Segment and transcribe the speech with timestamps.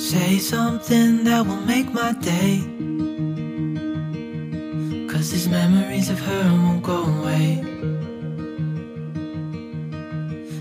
[0.00, 2.64] Say something that will make my day.
[5.06, 7.62] Cause these memories of her won't go away.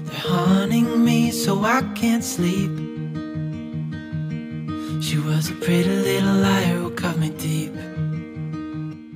[0.06, 2.70] They're haunting me so I can't sleep.
[5.02, 7.72] She was a pretty little liar who cut me deep.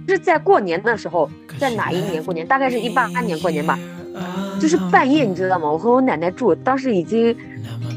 [0.07, 1.29] 是在过年的时候，
[1.59, 2.47] 在哪一年过年？
[2.47, 3.77] 大概是一八年过年吧，
[4.59, 5.69] 就是半夜，你知道吗？
[5.69, 7.35] 我和我奶奶住，当时已经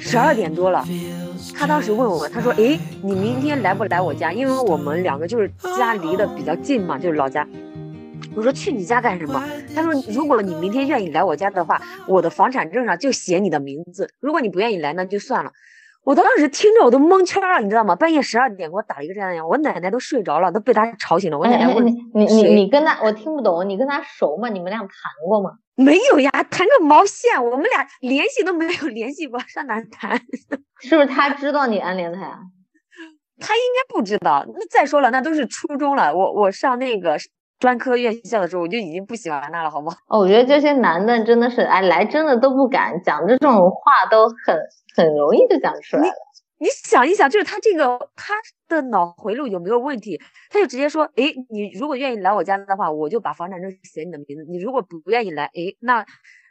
[0.00, 0.84] 十二点多了。
[1.58, 4.32] 他当时问我，他说：“哎，你明天来不来我家？
[4.32, 7.46] 因为我们两个就是家离得比较近嘛，就是老家。”
[8.36, 9.42] 我说：“去你家干什么？”
[9.74, 14.10] 他说：“如果你明天愿意来我家的话，我的房产证上就写你的名字。
[14.20, 15.52] 如果你不愿意来，那就算了。”
[16.06, 17.96] 我当时听着我都蒙圈了，你知道吗？
[17.96, 21.36] 半夜十二点给我打了一个这样的，我奶奶都睡着了，都被他吵醒了。
[21.36, 22.24] 我奶奶问你你
[22.54, 24.48] 你跟他，我听不懂，你跟他熟吗？
[24.48, 24.88] 你们俩谈
[25.26, 25.50] 过吗？
[25.74, 27.44] 没有呀，谈个毛线！
[27.44, 30.16] 我们俩联系都没有联系过，上哪谈？
[30.80, 32.38] 是不是他知道你暗恋他呀？
[33.40, 34.46] 他应该不知道。
[34.46, 36.14] 那再说了，那都是初中了。
[36.14, 37.18] 我我上那个
[37.58, 39.92] 专科院校的时候，我就已经不喜欢他了，好吗？
[40.08, 44.58] 哦，我觉得这些男的真的是，哎，来真的都不敢讲这种话，都很。
[44.96, 46.14] 很容易就讲出来了。
[46.56, 48.32] 你想一想，就是他这个他
[48.66, 50.18] 的脑回路有没有问题？
[50.48, 54.46] 他就直接说：“哎，你如果愿意来我家的话，我就把房产证写你的名字。
[54.48, 56.06] 你如果不不愿意来，哎，那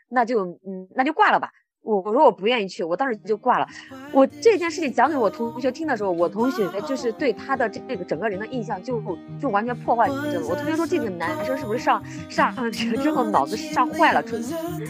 [0.09, 1.49] 那就嗯，那就挂了吧。”
[1.85, 3.67] 我我说我不愿意去，我当时就挂了。
[4.11, 8.99] 我这件事情讲给我同学听的时候，我同学就是对他的这个整个人的印象就
[9.39, 10.41] 就完全破坏掉了。
[10.49, 14.23] 我同学说这个男生是不是上上学之后脑子上坏了？
[14.23, 14.35] 出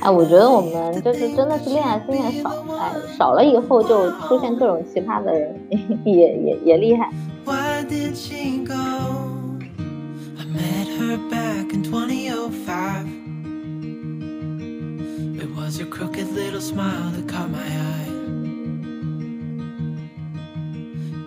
[0.02, 5.60] 哎，我觉得我们就是真的是恋爱经验少，哎，少了以后就出现各种奇葩的人，
[6.06, 7.12] 也也也厉害。
[15.66, 18.06] Was your crooked little smile that caught my eye.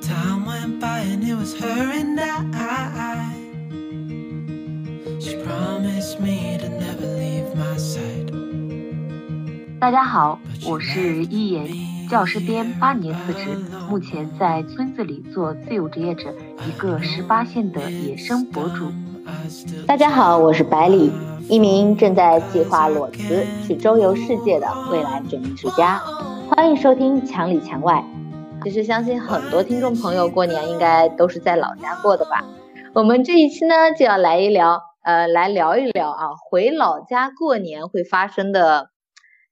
[0.00, 3.34] Time went by and it was her and I.
[5.19, 8.32] She promised me to never leave my side.
[9.81, 11.66] 大家好，我是一言，
[12.09, 13.59] 教师编八年辞职，
[13.91, 16.32] 目前在村子里做自由职业者，
[16.65, 18.93] 一个十八线的野生博主。
[19.84, 21.10] 大家好，我是百里。
[21.48, 25.98] 一名正在计划裸辞去周游世界的未来准艺术家，
[26.50, 28.04] 欢迎收听《墙里墙外》。
[28.62, 32.44] 其实相信很多听众朋友过年应该都是在老家过的吧？
[32.92, 38.91] 我们这一期呢就要来一聊，呃，来聊一聊啊，回老家过年会发生的，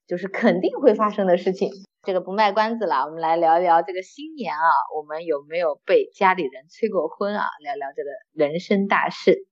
[0.07, 1.71] 就是肯定会发生的事情。
[2.03, 7.47] 这个不卖关子了，我们来聊一聊这个新年啊，我们有没有被家里人催过婚啊？
[7.59, 9.47] 聊聊这个人生大事。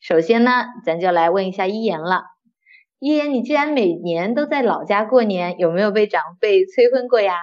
[0.00, 2.22] 首先呢，咱就来问一下一言了。
[2.98, 7.34] 一言，你既然每年都在老家过年，有没有被长辈催婚过呀？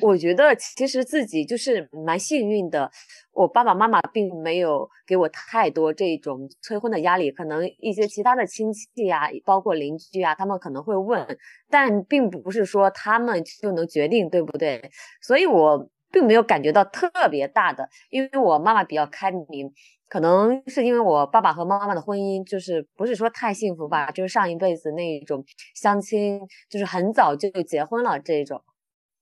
[0.00, 2.90] 我觉得其实自己就是蛮幸运的，
[3.32, 7.30] 我爸爸妈妈并没有给我太多这种催婚的压力。
[7.30, 11.26] 可能一些其他的亲戚呀，包括邻居啊，他们可能会问，
[11.68, 14.90] 但并不是说他们就能决定，对不对？
[15.20, 19.72] 所以我并没有感觉到特别大的，因为我妈妈比较开明。
[20.10, 25.44] 可能是因为我爸爸和妈妈的婚姻就是不是说太幸福吧，就是上一辈子那种
[25.76, 28.60] 相亲，就是很早就结婚了这种。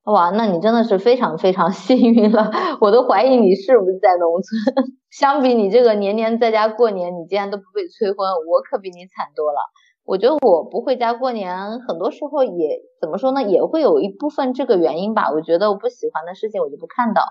[0.04, 2.50] 哇，那你真的是非常非常 幸运了，
[2.80, 4.86] 我都怀疑你是不是在农村。
[5.12, 9.60] 相比你这个年年在家过年，你竟然都不被催婚，我可比你惨多了。
[10.06, 15.30] 我觉得我不回家过年，很多时候也怎么说呢，也会有一部分这个原因吧。
[15.30, 17.22] 我觉得我不喜欢的事情我就不看到。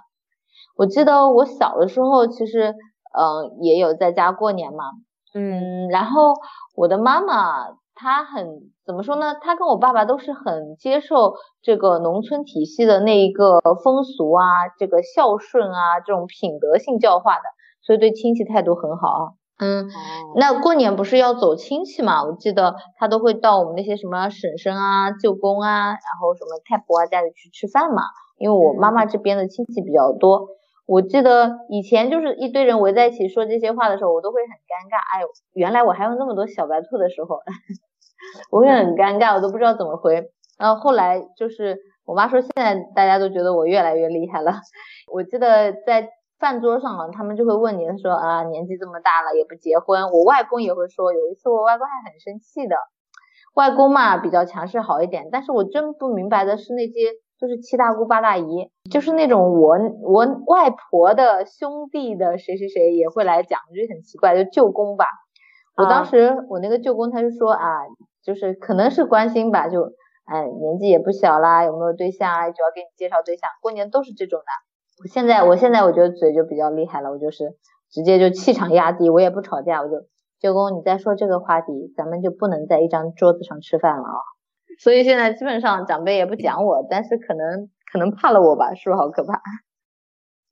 [0.76, 2.76] 我记得我小的时候，其实。
[3.18, 4.84] 嗯，也有在家过年嘛，
[5.34, 6.34] 嗯，然后
[6.76, 8.46] 我的妈妈她很
[8.86, 9.34] 怎么说呢？
[9.42, 11.34] 她跟我爸爸都是很接受
[11.64, 14.46] 这个农村体系的那一个风俗啊，
[14.78, 17.44] 这个孝顺啊，这种品德性教化的，
[17.82, 19.24] 所以对亲戚态度很好啊。
[19.60, 19.90] 嗯，
[20.36, 22.24] 那过年不是要走亲戚嘛？
[22.24, 28.04] 我记得他都会到我们那些什么婶婶啊、舅公啊，然后什么太婆啊家里去吃饭嘛，
[28.38, 30.50] 因为我妈妈这边的亲戚比较多。
[30.88, 34.96] 我记得以前就是一堆人围在一起说这些话的时候，我都会很尴尬。
[35.14, 37.42] 哎呦，原来我还有那么多小白兔的时候，
[38.52, 40.32] 我会很尴尬，我都不知道怎么回。
[40.58, 44.54] 然后后来就是我妈说，现在大家都觉得我越来越厉害了。
[45.12, 50.10] 我记得在饭桌上啊，他们就会问你说啊，年纪这么大了也不结婚。
[50.12, 52.78] 我外公也会说，有一次我外公还很生气的。
[53.56, 56.94] 外公嘛比较强势好一点，但是我真不明白的是那些。
[57.40, 65.06] 就是七大姑八大姨，就是那种我我外婆的兄弟的谁谁谁也会来讲，就很奇怪，就舅公吧。
[65.76, 67.62] 我当时我那个舅公他就说啊，
[68.24, 69.92] 就是可能是关心吧，就
[70.26, 73.48] 哎年纪也不小啦，有没有对象啊，就要给你介绍对象。
[73.62, 74.46] 过年都是这种的。
[75.04, 77.56] 我现在我现在我觉得嘴就比较厉害了，我就是
[77.92, 80.08] 直接就气场压低，我也不吵架，我就
[80.40, 84.22] 舅公你再说这个话题，咱们就不能在一张桌子上吃饭了啊。
[84.80, 89.42] 所以现在基本上长辈也不讲我，但是可能可能怕了我吧，是不是好可怕？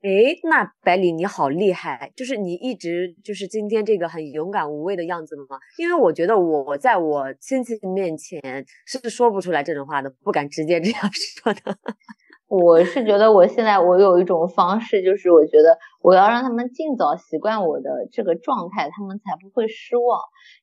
[0.04, 5.58] 诶，那百里你好厉害，就是你一直就是今天这个很勇敢无畏的样子吗？
[5.80, 8.40] 因为我觉得我在我亲戚面前
[8.86, 11.76] 是说不出来这种话的，不敢直接这样说的。
[12.48, 20.20] 我是觉得我现在我有一种方式，就是我觉得我要让他们尽早习惯我的这个状态，他们才不会失望。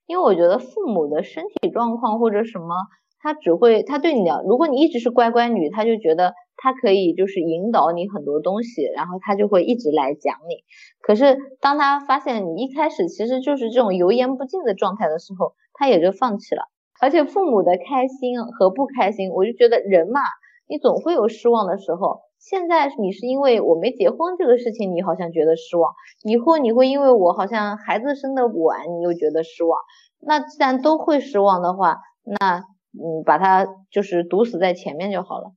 [0.06, 2.76] 因为我觉得父母的身体状况或者什么。
[3.22, 10.64] 他只会，他对你的，如果你一直是乖乖女，他就觉得他可以就是引导你很多东西，然后他就会一直来讲你。
[11.00, 16.64] 可是当他发现你一开始其实就是这种油盐不进的状态的时候，他也就放弃了。
[17.00, 20.20] 而且父母的开心和不开心，我就觉得人嘛，
[20.68, 22.22] 你总会有失望的时候。
[22.40, 25.92] 现在你是因为我没结婚这个事情，你好像觉得失望；
[26.24, 29.78] 以后你会因为我好像孩子生的晚，你又觉得失望。
[30.18, 32.64] 那既然都会失望的话，那。
[32.94, 35.52] 嗯，把它就是堵死在前面就好了。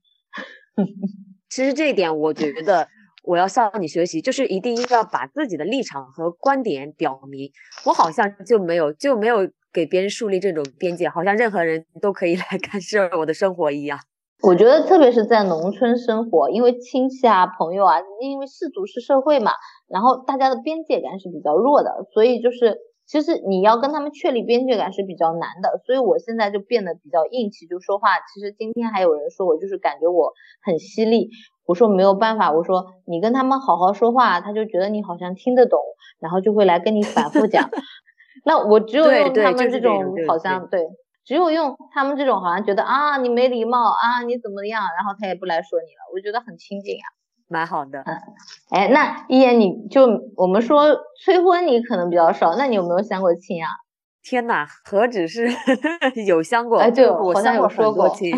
[1.48, 2.88] 其实这一点，我觉得
[3.22, 7.50] 我要向你学习，就是一定要把自己的立场和观点表明。
[7.84, 13.98] 我好像就没有就没有给别人树立这种边界，好像任何人都可以来干涉我的生活一样。
[14.42, 19.52] 我觉得特别是在农村生活，因为亲戚啊、朋友啊，因为氏族是社会嘛，
[19.88, 22.78] 然后大家的边界感是比较弱的，所以就是。
[23.06, 28.08] 其实你要跟他们确立边界感是比较难的，所以我现在就变得比较硬气，就说话。
[28.34, 30.32] 其实今天还有人说我就是感觉我
[30.62, 31.30] 很犀利，
[31.66, 35.80] 我说没有办法，我说你跟他们好好说话，他就觉得你好像听得懂，
[36.18, 37.70] 然后就会来跟你反复讲。
[38.44, 40.86] 那我只有用他们这种好像对，
[41.24, 47.06] 只有用他们这种好像觉得啊你没礼貌啊你怎么样，然后他也不来说你了，我觉得很亲近啊。
[47.48, 48.16] 蛮好的，嗯，
[48.70, 50.06] 哎，那一言你就
[50.36, 53.68] 我们说催婚你可能比较少，那你有没有相过亲啊？
[54.22, 55.48] 天哪，何止是
[56.26, 58.34] 有相过，哎，对，我好像有说过亲。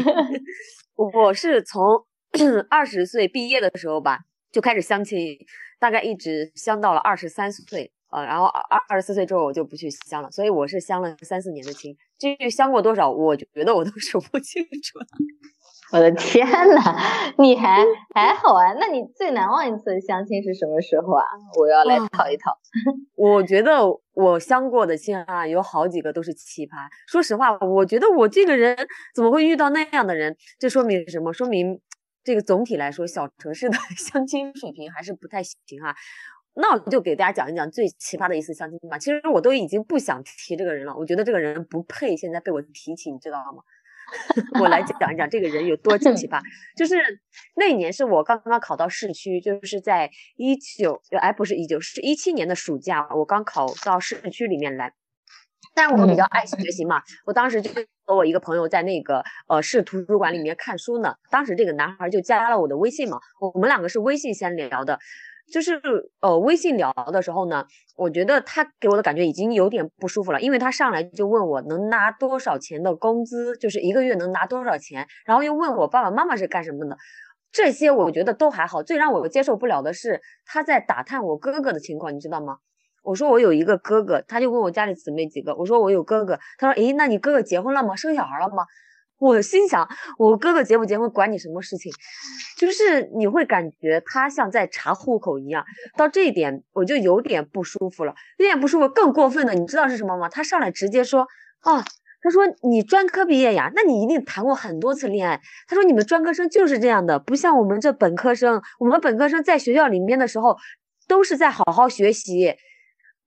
[0.94, 2.04] 我是从
[2.68, 4.18] 二十岁毕业的时候吧
[4.52, 5.38] 就开始相亲，
[5.80, 15.06] 大概一直相到了二十三岁，呃，然后二二十四岁之后我就不去相了，所以我是相了三四年的亲，至于相过多少，我觉得我都 数不清楚了。
[15.92, 18.74] 我的天呐，你还还好啊？
[18.78, 21.24] 那你最难忘一次相亲是什么时候啊？
[21.58, 22.58] 我要来讨一讨。
[23.16, 23.80] 我觉得
[24.12, 26.88] 我相过的亲啊，有好几个都是奇葩。
[27.06, 28.76] 说实话，我觉得我这个人
[29.14, 30.36] 怎么会遇到那样的人？
[30.58, 31.32] 这说明什么？
[31.32, 31.80] 说明
[32.22, 35.94] 这个总体来说，小城市的 相亲水平还是不太行啊。
[36.60, 38.98] 那我就给大家讲一讲最奇葩的一次相亲吧。
[38.98, 43.62] 其实我都已经不想提这个人了，我觉得这个人不配现在被我提起，你知道吗？
[44.60, 46.40] 我来讲一讲这个人有多奇葩，
[46.76, 46.96] 就是
[47.56, 54.92] 那年是我刚刚考到市区，就是在一九，哎，不是一九，是一七年的暑假，我刚考到市区里面来。
[55.74, 57.70] 但我比较爱学习嘛，我当时就
[58.04, 61.14] 和我一个朋友在那个呃市图书馆里面看书呢。
[61.30, 64.98] 当时这个男孩就加了我的微信嘛，我们两个是微信先聊的。
[65.50, 65.80] 就是
[66.20, 67.64] 呃，微信聊的时候呢，
[67.96, 76.96] 我觉得他给我的感觉已经有点不舒服了，因为他上来就问我能拿多少钱的工资，就是一个月能拿多少钱，然后又问我爸爸妈妈是干什么的，
[77.50, 78.82] 这些我觉得都还好。
[78.82, 82.58] 最让我接受不了的是他在打探我哥哥的情况，你知道吗？
[83.02, 87.96] 我说我有一个哥哥，他就问我家里姊妹几个，我说我有哥哥，他说诶，那你哥哥结婚了吗？
[87.96, 88.64] 生小孩了吗？
[89.18, 91.92] 我心想，我哥哥结不结婚管你什么事情？
[92.56, 95.64] 就是你会感觉他像在查户口一样。
[95.96, 98.88] 到这一点，我就有点不舒服了，有点不舒服。
[98.88, 100.28] 更过分的，你知道是什么吗？
[100.28, 101.22] 他上来直接说，
[101.62, 101.82] 哦，
[102.22, 105.40] 他说你专科毕业呀，那你一定谈过很多次恋爱。
[105.66, 110.56] 他说你们专科生就是这样的，不像我们这本科生，我们本科生在学校里面的时候
[111.08, 112.54] 都是在好好学习。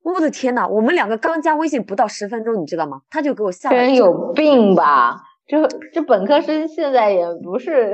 [0.04, 3.02] 我的天呐，我们两个刚加微信不到十分钟，你知道吗？
[3.10, 3.78] 他就给我吓了。
[3.78, 5.22] 人有病吧？
[5.52, 7.92] 就这本科生现在也不是，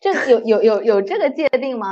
[0.00, 1.86] 这有有有有这个界定吗？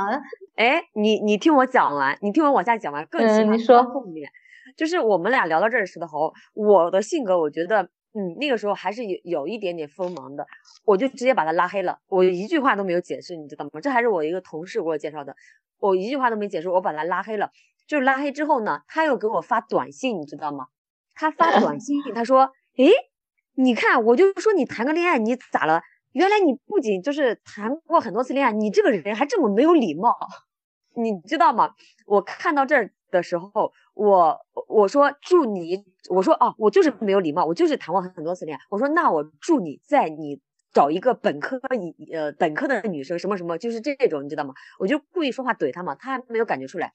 [0.57, 3.07] 哎，你你听我讲完，你听我往下讲完。
[3.11, 4.29] 嗯，你说后面，
[4.75, 10.45] 就是我们俩聊到这儿时候，我的性格我觉得，嗯，那个时候还是有有一点点锋芒的，
[10.83, 13.79] 我就直接把他拉黑了，我一句话都没有解释，你知道吗？
[13.81, 15.33] 这还是我一个同事给我介绍的，
[15.79, 17.51] 我一句话都没解释，我把他拉黑了。
[17.87, 20.65] 就是拉黑之后呢，他又给我发短信，你知道吗？
[21.15, 22.91] 他发短信，他说，诶。
[23.61, 25.81] 你看，我就说你谈个恋爱，你咋了？
[26.13, 30.15] 原来你不仅就是谈过很多次恋爱，你这个人还这么没有礼貌，
[30.95, 31.71] 你知道吗？
[32.05, 34.39] 我看到这儿的时候，我
[34.69, 38.61] 我说祝你，我说哦，我就是没有礼貌，我就是谈过很多次恋爱。
[38.69, 40.39] 我说那我祝你在你
[40.71, 44.53] 找一个本科以呃本科的女生什么什么，就是这种，你知道吗？
[44.79, 46.93] 我就故意说话怼他嘛，他还没有感觉出来。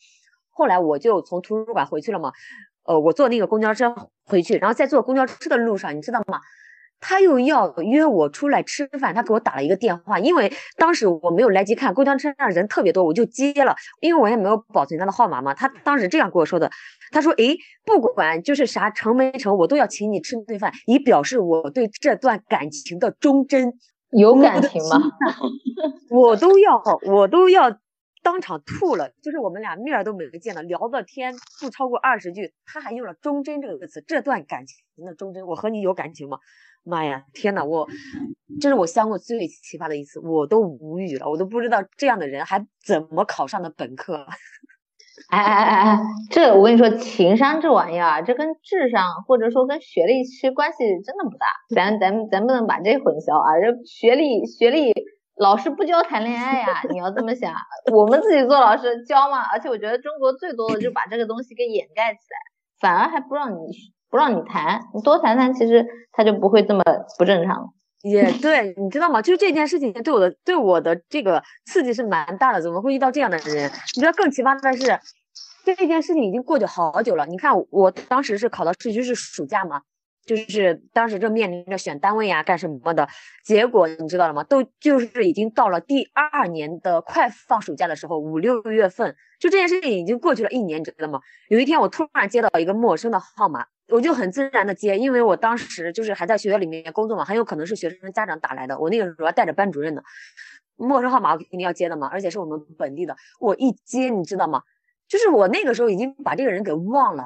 [0.49, 2.33] 后来我就从图书馆回去了嘛，
[2.85, 3.95] 呃，我坐那个公交车
[4.27, 6.41] 回去，然后在坐公交车的路上，你知道吗？
[7.01, 15.53] 他又要约我出来吃饭，他给我打了一个电话，因为当时我没有来及看，公交车上人特别多，我就接了，因为我也没有保存他的号码嘛。
[15.53, 16.71] 他当时这样跟我说的，
[17.11, 23.75] 他说：“诶，不管就是啥成没成，我都要请你吃顿饭，以表示我对这段感情的忠贞。”
[24.17, 25.03] 有感情吗？
[26.09, 27.77] 我都要，我都要
[28.25, 29.11] 当场吐了。
[29.23, 36.39] 就是我们俩面都没见了，聊的天不超过二十句，他还用了“忠贞”这个词，这段感情的忠贞，我和你有感情吗？
[36.83, 37.89] 妈呀，天呐，我
[38.61, 44.27] 这是我相过最奇葩的一次，我都无语了，我都不知道这样的人还怎么考上的本科。
[45.31, 46.01] 哎哎哎哎，
[46.31, 53.49] 这我跟你说，情商这玩意儿，这跟智商或者说跟学历其实关系真的不大，咱咱咱不能把这混淆啊！
[53.61, 54.93] 这学历学历，
[55.37, 57.55] 老师不教谈恋爱呀，你要这么想，
[57.93, 62.39] 我们自己做老师教嘛，而且我觉得中国最多的就把这个东西给掩盖起来，
[62.81, 63.95] 反而还不让你。
[64.11, 66.85] 不让你谈，你多谈谈，其实他就不会这么
[67.19, 67.73] 不正常。
[68.03, 69.21] 也对，你知道吗？
[69.21, 72.63] 就是这件事情对我的对我的这个刺激是蛮大的。
[72.63, 73.69] 怎么会遇到这样的人？
[73.97, 75.01] 你知道更奇葩的是，
[75.65, 77.27] 这件事情已经过去好久了。
[77.27, 79.83] 你看，我当时是考到市区是暑假嘛，
[80.27, 83.09] 就是当时正面临着选单位呀干什么的。
[83.45, 84.45] 结果你知道了吗？
[84.45, 91.21] 都就是已经到了第二年的快放暑假的时候，五六月份，就这件事情已经过去了一年，你知道吗？
[91.49, 93.67] 有一天我突然接到一个陌生的号码。
[93.89, 98.79] 我就很自然的接，因为我当时就是还在学校里面工作嘛，很有可能是学生家长打来的。
[98.79, 100.03] 我那个时候带着班主任的，
[100.77, 103.15] 陌生号码我肯定要接的嘛，而且是我们本地的。
[103.39, 104.63] 我一接，你知道吗？
[105.07, 107.25] 就是我那个时候已经把这个人给忘了，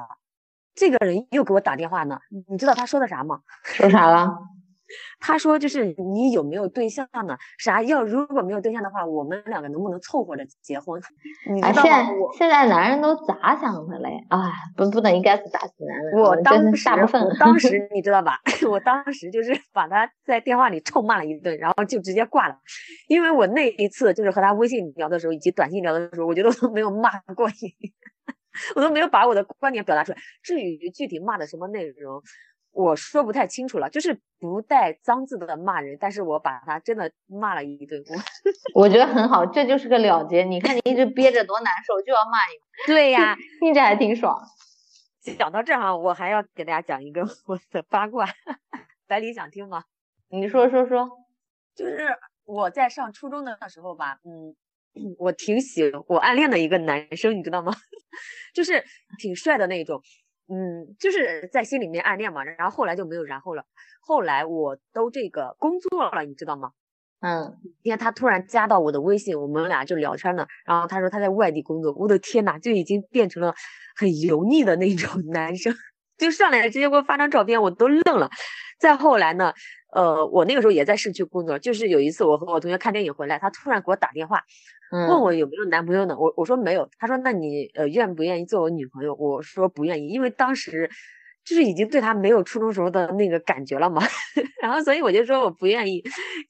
[0.79, 2.17] 这个人又给我打电话呢。
[2.49, 3.41] 你知道他说的啥吗？
[3.65, 4.33] 说啥了？
[5.21, 7.37] 他说就是你有没有对象呢？
[7.59, 10.99] 啥要如果没有对象的话，我们两个能不能凑合着结婚？
[11.53, 11.89] 你知道吗？
[12.37, 14.09] 现在男人都咋想的嘞？
[14.29, 14.39] 哎，
[14.77, 16.19] 不不能应该是打死男人。
[16.23, 18.39] 我当时大部分，当时你知道吧？
[18.71, 22.55] 我当时就是把他在电话里臭骂了一顿，然后就直接挂了。
[23.09, 27.75] 因为我那一次就是和他微信聊的时候，以及短信聊的时候，我觉得我都没有骂过你，
[28.75, 30.17] 我都没有把我的观点表达出来。
[30.41, 32.21] 至于具体骂的什么内容。
[32.71, 37.99] 我说不太清楚了，就是不带脏字的骂人，但是我把他真的骂了一顿。
[38.75, 40.43] 我 我觉得很好，这就是个了结。
[40.43, 42.85] 你看你一直憋着多难受，就要骂一骂。
[42.85, 44.39] 对呀，听着还挺爽。
[45.35, 48.27] 讲到这儿哈，我还要给大家讲一个我的八卦。
[49.07, 49.85] 百里想听吗？
[50.29, 51.09] 你说说说。
[51.75, 52.07] 就是
[52.45, 54.55] 我在上初中的时候吧，嗯，
[55.19, 57.73] 我挺喜我暗恋的一个男生，你知道吗？
[58.53, 58.83] 就是
[59.19, 60.01] 挺帅的那种。
[60.51, 63.63] 嗯，就是在心里面暗恋嘛，然后后来就没有然后了。
[64.01, 66.71] 后来我都这个工作了，你知道吗？
[67.21, 70.47] 嗯，今天他突然加到我的微信，我们俩就聊天呢。
[70.65, 73.53] 然后他说他在外地工作，我的天呐，就已经变成了
[73.95, 75.73] 很油腻的那种 男生，
[76.19, 78.29] 就上来直接给我发张照片，我都愣了。
[78.79, 79.53] 再后来呢，
[79.93, 84.43] 呃，我那个时候也在市区工作，就是有一次我和我同学看电影回来，他突然给我打电话。
[84.91, 86.17] 问我有没有男朋友呢？
[86.17, 86.89] 我我说没有。
[86.97, 89.13] 他说那你呃愿不愿意做我女朋友？
[89.13, 90.89] 我说不愿意，因为当时
[91.45, 94.01] 就是已经对他没有初中时候的那个感觉了嘛。
[94.63, 96.01] 然后所以我就说我不愿意。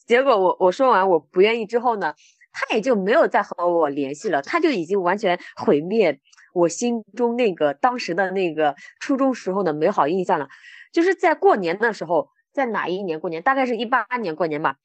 [0.08, 2.14] 结果我我说完我不愿意之后呢，
[2.54, 4.42] 他也就没有再和我联系了。
[4.42, 6.18] 他就已经完全毁灭
[6.54, 10.50] 我心中那个当时的那个初中时候的美好印象了。
[10.92, 13.44] 就是在过年的时候，在哪一年过年？
[13.44, 14.78] 大概是一八年过年吧。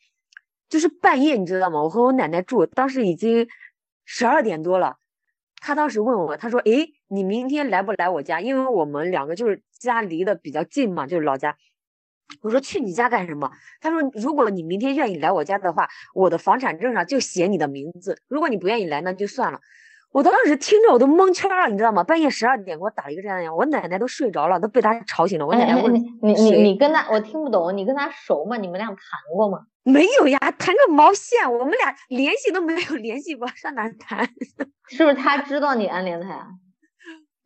[0.68, 1.82] 就是半夜，你知道吗？
[1.82, 3.46] 我和我奶奶住，当时已经
[4.04, 4.96] 十二点多了。
[5.60, 8.40] 她当时问我，她说：“诶，你明天来不来我家？
[8.40, 11.56] 因为我们两个就是家离得比较近嘛，就是老家。”
[12.42, 18.20] 我说：“去你家干什么？”她说：“如果你明天愿意来我家的话，我的房产证上就写你的名字。
[18.28, 19.60] 如果你不愿意来，那就算了。”
[20.14, 22.04] 我当时听着我都蒙圈了，你知道吗？
[22.04, 25.44] 半夜十二点给我打了一个这样的，我奶奶都睡着了，都被他吵醒了。
[25.44, 25.92] 我奶奶问
[26.22, 28.56] ：“你你你跟他，我听不懂，你跟他熟吗？
[28.56, 28.96] 你们俩谈
[29.34, 31.52] 过吗？” 没有呀，谈个毛线！
[31.52, 34.24] 我们俩联系都没有联系过，上哪谈？
[34.88, 36.46] 是不是他知道你暗恋他呀？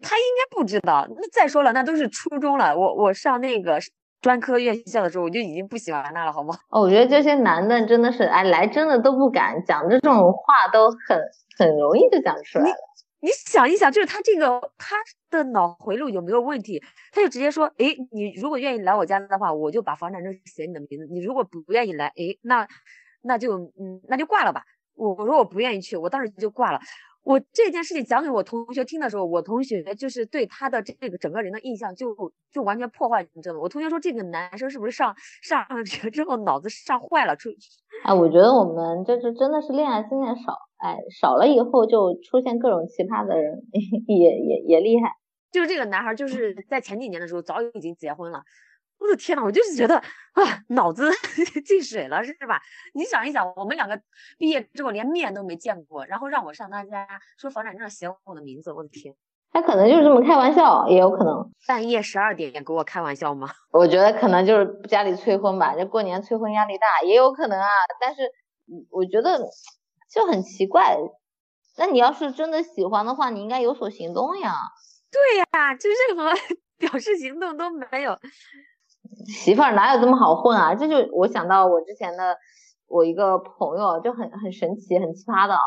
[0.02, 1.08] 他应该不知道。
[1.08, 2.76] 那再说了，那都是初中了。
[2.76, 3.80] 我我上那个
[4.20, 6.54] 专科院校的时候，我就已经不喜欢他了，好吗？
[6.70, 11.20] 哦，我觉得这些男的真的是，哎，来真的都不敢讲这种话，都很。
[11.58, 12.76] 很容易就讲出来了。
[13.18, 14.94] 你想一想，就是他这个他
[15.28, 16.80] 的脑回路有没有问题？
[17.10, 21.08] 他就直接说：“哎，你如果愿意来我家的话，我就把房产证写你的名字。
[21.10, 22.64] 你如果不不愿意来，哎，那
[23.22, 24.62] 那就嗯那就挂了吧。”
[24.94, 26.78] 我我说我不愿意去，我当时就挂了。
[27.28, 32.16] 我这件事情讲给我同学听的时候，我同学就是对他的这个整个人的印象就
[32.50, 33.60] 就完全破坏，你知道吗？
[33.60, 37.36] 我同学说这个男生是不是上上学之后脑子上坏了？
[37.36, 37.50] 出
[38.02, 43.60] 哎，我觉得我们就是真的是恋爱经验少，哎，少了以后就出现各种奇葩的人，
[44.08, 45.12] 也也也厉害。
[45.52, 48.40] 就是这个男孩，就是在前几年的时候早已经结婚了。
[48.98, 51.10] 我的天呐，我就是觉得啊，脑子
[51.64, 52.60] 进水了，是吧？
[52.94, 54.00] 你想一想，我们两个
[54.38, 57.06] 毕业之后连面都没见过，然后让我上他家
[57.38, 59.14] 说房产证写我的名字，我的天！
[59.50, 63.48] 他可能就是这么开玩笑，也有可能半夜十二点给我开玩笑吗？
[63.72, 67.66] 我觉得可能就是家里催婚吧，这过年催婚压力大，也有可能啊。
[68.00, 68.30] 但是
[68.90, 69.40] 我觉得
[70.12, 70.98] 就很奇怪，
[71.78, 74.54] 那你要是真的喜欢的话，你应该有所行动呀。
[75.10, 76.30] 对呀，就任何
[76.76, 78.18] 表示行动都没有。
[79.26, 80.74] 媳妇儿哪有这么好混啊？
[80.74, 82.36] 这就我想到我之前的
[82.88, 85.60] 我一个朋友就很很神奇很奇葩的啊，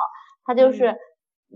[0.46, 0.96] 他就是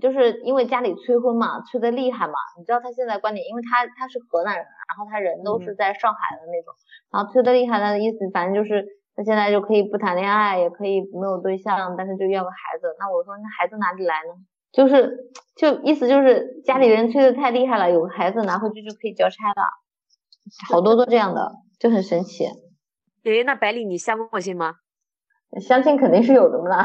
[0.02, 2.34] 就是因为家里催婚嘛，催的厉害嘛。
[2.58, 6.74] 你知道他现在观点，因为他他是河南人，然后他人都是在上海的那种，
[7.12, 12.96] 然后催的厉害，他的意思反正就是他现在就可以不谈恋爱，也可以没有对象，但是就要个孩子。
[13.00, 14.36] 那我说那孩子哪里来呢？
[14.72, 19.64] 就是就意思就是家里人催的太厉害了，有个孩子拿回去就可以交差了，
[20.70, 21.54] 好多都这样的。
[21.86, 22.46] 就很神奇，
[23.26, 24.74] 诶，那百里你相过亲吗？
[25.62, 26.84] 相亲肯定是有的嘛，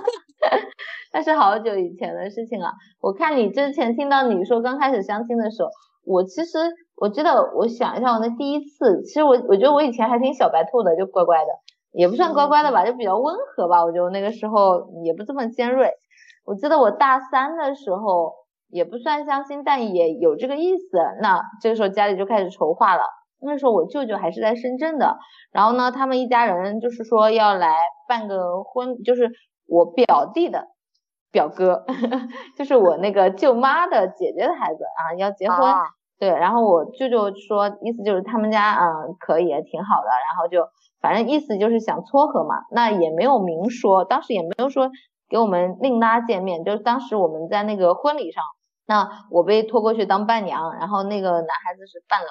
[1.12, 2.72] 那是好久以前的事情了。
[3.02, 5.68] 我看你之前听到你说刚开始相亲的时候，
[6.06, 6.58] 我其实
[6.96, 11.50] 我记得，我想一下，我那第一次，其实我我觉得我以前还挺小白兔的，就乖乖的，
[11.92, 13.84] 也不算乖乖的吧，就比较温和吧。
[13.84, 15.90] 我觉得那个时候也不这么尖锐。
[16.46, 18.32] 我记得我大三的时候
[18.70, 20.96] 也不算相亲，但也有这个意思。
[21.20, 23.02] 那这个时候家里就开始筹划了。
[23.42, 25.18] 那时候我舅舅还是在深圳的，
[25.52, 27.74] 然后呢，他们一家人就是说要来
[28.08, 29.30] 办个婚，就是
[29.66, 30.68] 我表弟的
[31.30, 31.84] 表哥，
[32.56, 35.58] 就是我那个舅妈的姐姐的孩子啊，要结婚。
[36.18, 40.68] 对，然后我舅舅说，意思就是他们家嗯可以，挺好的，然后就
[41.00, 44.88] 反正意思就是想撮合嘛，那也没有明说，当时也没有说
[45.28, 48.44] 给我们另拉见面，就是当时我们在那个婚礼上。
[48.86, 52.28] 那我被拖过去当伴娘，然后那个男孩子是伴郎。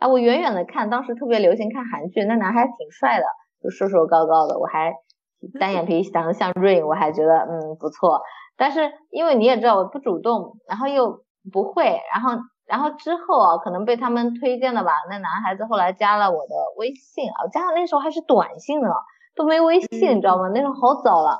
[0.00, 3.24] 哎，我远远的看，当时特别流行看韩剧，那男孩挺帅的，
[3.62, 4.92] 就瘦瘦高高的，我还
[5.60, 8.20] 单眼皮长得像 Rain，我还觉得嗯不错。
[8.56, 18.88] 但是因为你也知道我不主动，然后又不会，然后然后之后啊，可能被他们推荐的吧，那男孩子后来加了我的微信啊，加上那时候还是短信呢，
[19.34, 20.48] 都没微信，你知道吗？
[20.54, 21.38] 那时候好早了。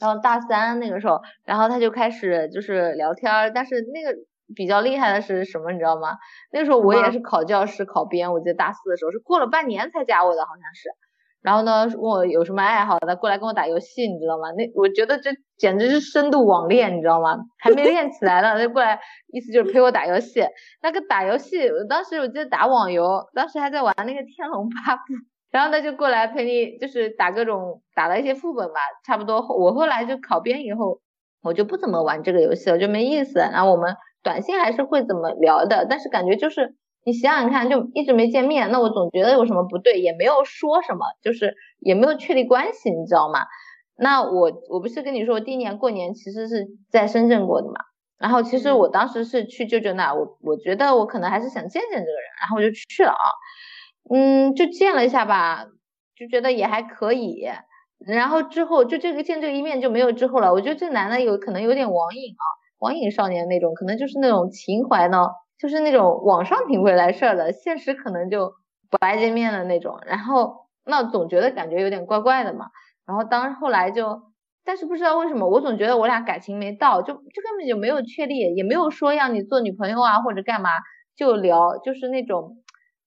[0.00, 4.18] 然后大三那个时候，然后他就开始就是聊天，但是那个
[4.56, 6.16] 比较厉害的是什么，你知道吗？
[6.50, 10.88] 那个时候我也是考教师考编，我记得大四的时候是过了半年才加我的，好像是。
[11.42, 14.50] 然后呢，问我有什么爱好，他过来跟我打游戏，你知道吗？
[14.52, 17.38] 那我觉得这简直是深度网恋，你知道吗？
[17.58, 19.00] 还没练起来呢，他过来
[19.32, 20.44] 意思就是陪我打游戏。
[20.82, 25.02] 那个打游戏，我当时我记得打网游，当时还在玩那个天龙八部。
[25.50, 29.40] 然后他就过来陪你，就是打各种打了一些副本吧，差不多。
[29.56, 31.00] 我后来就考编以后，
[31.42, 33.40] 我就不怎么玩这个游戏了，就没意思。
[33.40, 43.40] 然后我们短信还是会怎么聊的，但是感觉就是你想想看，就一直没见面，那我总觉得有什么不对，也没有说什么，就是也没有确立关系，你知道吗？
[43.96, 47.74] 那我我不是跟你说，我第一年过年其实是在深圳过的嘛。
[48.18, 53.26] 然后其实我当时是去舅舅那，我我觉得我可能还是想见见这个人，然后我就去了啊。
[54.08, 55.66] 嗯，就见了一下吧，
[56.16, 57.46] 就觉得也还可以。
[57.98, 60.52] 然后之后就这个见这个一面就没有之后了。
[60.52, 62.44] 我觉得这男的有可能有点网瘾啊，
[62.78, 65.26] 网瘾少年那种，可能就是那种情怀呢，
[65.58, 68.54] 就是那种网上挺会来事儿的，现实可能就
[68.90, 69.98] 不爱见面的那种。
[70.06, 72.66] 然后那总觉得感觉有点怪怪的嘛。
[73.06, 74.22] 然后当后来就，
[74.64, 80.70] 但是不知道为什么，我总觉得我俩感情没到，就就根本就没有确立，也没有说要你做女朋友啊或者干嘛，
[81.14, 82.56] 就聊就是那种。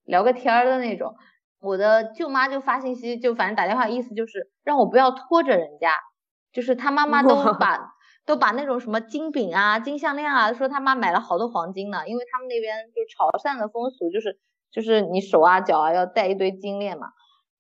[0.06, 1.16] 聊个天儿的那种，
[1.60, 5.96] 我的舅妈就发信息，就反正打电话，意思就是让我不要拖着人家，
[6.52, 7.94] 就是他妈妈都把
[8.26, 14.40] 都把那种什么金饼啊、金项链啊，说他妈买了好多黄金呢，因为他们那边就潮汕的风俗就是
[14.72, 17.08] 就是你手啊脚啊要戴一堆金链嘛。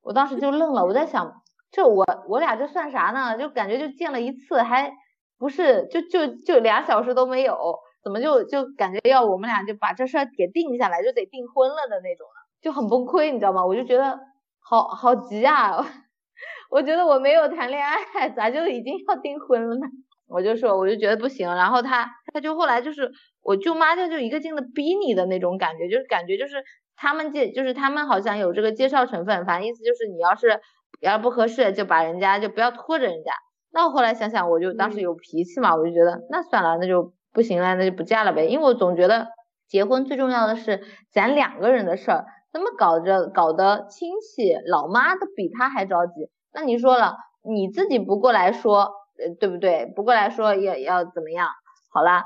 [0.01, 3.37] 我当时就愣了，我在想，这我我俩这算啥呢？
[3.37, 4.91] 就感觉就见了一次，还
[5.37, 7.79] 不是就就就俩小时都没有。
[8.03, 12.32] 怎么就就感觉要我们俩就把这事儿给定下来，就得订婚了的那种了，
[12.63, 13.65] 就很崩溃，你知道吗？
[13.65, 14.17] 我就觉得
[14.59, 15.85] 好好急啊！
[16.71, 19.85] 我觉得我没有谈恋爱，咋就已经要订婚了呢？
[20.27, 21.53] 我就说，我就觉得不行。
[21.53, 23.11] 然后他他就后来就是
[23.43, 26.63] 我舅妈就就一个劲的逼你的那种感觉，就是感觉就是
[26.95, 30.59] 他们介就是他们好像有这个介绍成分，反正意思就是你要是
[31.01, 33.31] 要不合适就把人家就不要拖着人家。
[33.71, 38.47] 那我后来想想，我就当时嗯有脾气嘛，我就觉得那算了，那就不行了，那就不嫁了呗。
[38.47, 39.27] 因为我总觉得
[39.67, 46.29] 结婚最重要的是咱两个人的事儿，怎么搞着搞得亲戚老妈都比他还着急。
[46.53, 49.91] 那你说了，你自己不过来说，呃，对不对？
[49.95, 51.49] 不过来说要要怎么样？
[51.91, 52.25] 好啦，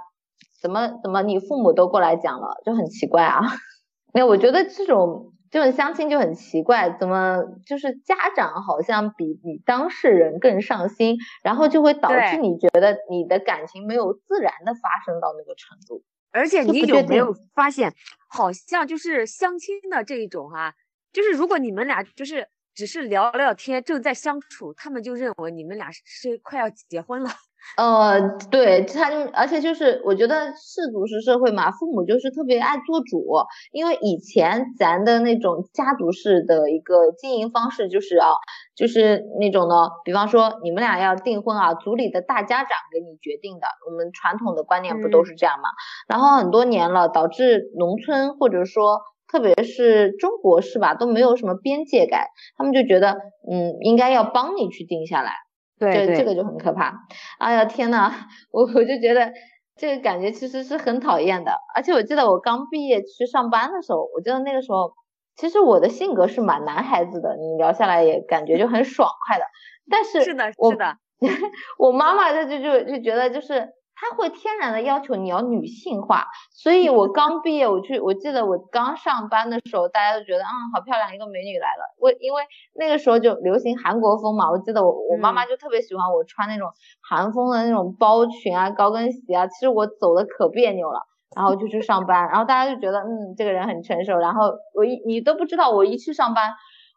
[0.62, 3.40] 怎么怎么你父母都过来讲了，就很奇怪啊。
[4.14, 16.04] 那我觉得这种这种相亲就很奇怪，怎么就是家长好像比你当事人更上心，然后就会导致你觉得你的感情没有自然的发生到那个程度。
[16.32, 17.94] 而且你有没有发现，
[18.30, 20.76] 好像就是相亲的这一种哈、
[21.14, 27.30] 就是如果你们俩就是只是聊聊天，正在相处，他们就认为你们俩是是快要结婚了。
[27.76, 33.24] 呃，对，他就而且就是我觉得氏族式社会嘛，父母就是特别爱做主，
[33.72, 38.30] 因为以前咱的那种家族式的一个经营方式就是啊，
[38.76, 45.70] 就是那种呢，比方说你们俩要订婚啊，族里的大家长给你决定的，我们传统的观念不都嗯是这样嘛？
[46.08, 53.18] 然后很多年了，导致农村或者说特别是中国是吧，都没有什么边界感，他们就觉得
[53.52, 55.32] 嗯，应该要帮你去定下来。
[55.80, 56.94] 对这这个就很可怕。
[57.40, 58.12] 哎呀天呐，
[58.52, 59.32] 我我就觉得
[59.76, 61.52] 这个感觉其实是很讨厌的。
[61.76, 64.94] 而且我记得我刚毕业去上班的时候，我记得那个时候，
[65.36, 69.46] 其实我的性格是蛮男孩子的，你聊下来也感觉就很爽快的。
[69.90, 70.98] 但是是的，是的，
[71.78, 81.96] 我妈妈她就就就觉得就是她会天然的要求你要女性化，所以我刚毕业，我去，我记得我刚上班的时候，大家都觉得，嗯，好漂亮，一个美女来了。
[82.00, 82.44] 我因为
[82.76, 86.70] 那个时候就流行韩国风嘛，我记得我我妈妈就特别喜欢我穿那种
[87.02, 91.02] 韩风的那种包裙啊、高跟鞋啊，其实我走的可别扭了。
[91.36, 94.18] 然后就去上班，然后大家就觉得，嗯，这个人很成熟。
[94.18, 96.54] 然后我一你都不知道，我一去上班，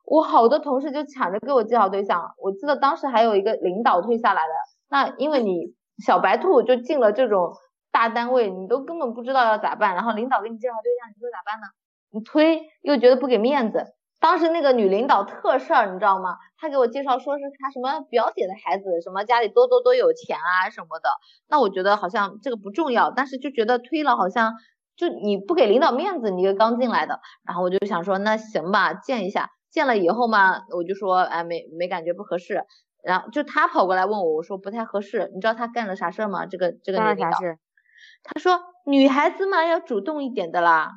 [0.07, 2.23] 我好多同事就抢着给我介绍对象。
[2.41, 4.53] 我记得当时还有一个领导退下来的，
[4.89, 7.53] 那因为你小白兔就进了这种
[7.93, 9.95] 大单位，你都根本不知道要咋办。
[9.95, 11.67] 然后领导给你介绍对象，你说咋办呢？
[12.13, 13.87] 你推又觉得不给面子。
[14.21, 16.37] 当时那个女领导特事儿，你知道吗？
[16.59, 21.09] 她给我介绍说是她什么表姐的孩子，什么家里多多多有钱啊什么的。
[21.49, 24.53] 那我觉得好像这个不重要，但是就觉得推了好像
[24.97, 27.21] 就你不给领导面子，你一个刚进来的。
[27.47, 29.49] 然后我就想说，那行吧，见一下。
[29.71, 32.65] 见了以后嘛，我就说，哎，没没感觉不合适。
[33.05, 35.31] 然后就他跑过来问我，我说不太合适。
[35.35, 36.47] 你知道他干了啥事儿吗？
[36.47, 37.59] 这个这个女领事？
[38.23, 40.91] 他说女孩子嘛要主动一点的啦。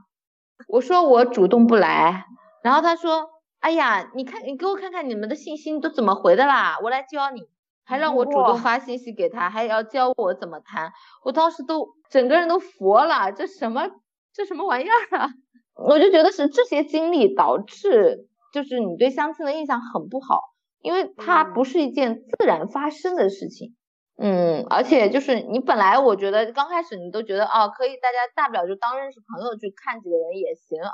[0.68, 2.26] 我说我主动不来。
[2.62, 7.44] 然后他说，哎呀，你看你给我看看你们的信息你都怎么回的啦，我来教你。
[7.86, 10.94] 还让我主动发信息给他，还要教我怎么谈。
[11.22, 13.89] 我当时都整个人都佛了，这什么
[14.34, 15.28] 这什么玩意儿啊？
[15.76, 20.53] 我就觉得是这些经历导致，就是你对相亲的印象很不好，
[20.84, 23.76] 因为它嗯不是一件自然发生的事情。
[24.15, 30.93] 嗯，而且就是你本来我觉得刚开始你都觉得哦可以，大家大不了就当认识朋友去看几个人也行啊，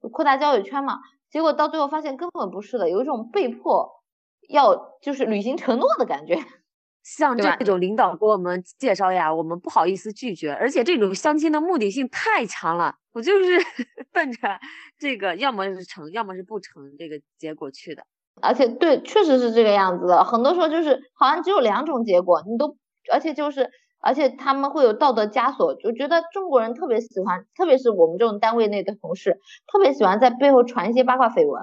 [0.00, 0.98] 就扩大交友圈嘛。
[1.28, 3.90] 结果到最后发现根本不是的，有一种被迫
[4.48, 6.36] 要就是履行承诺的感觉。
[7.04, 13.58] 像这种领导给我们介绍呀，我们不好意思拒绝，而且这种相亲的目的性太强了，我就是
[14.10, 14.58] 奔着
[14.98, 18.06] 这个要么是成，要么是不成这个结果去的。
[18.40, 20.24] 而且对，确实是这个样子的。
[20.24, 22.76] 很多时候就是好像只有两种结果，你都，
[23.12, 23.70] 而且就是，
[24.00, 25.74] 而且他们会有道德枷锁。
[25.74, 29.38] 就觉得中国人特别喜欢，特别是我们这种单位内的同事，
[29.72, 31.62] 特别喜欢在背后传一些八卦绯闻。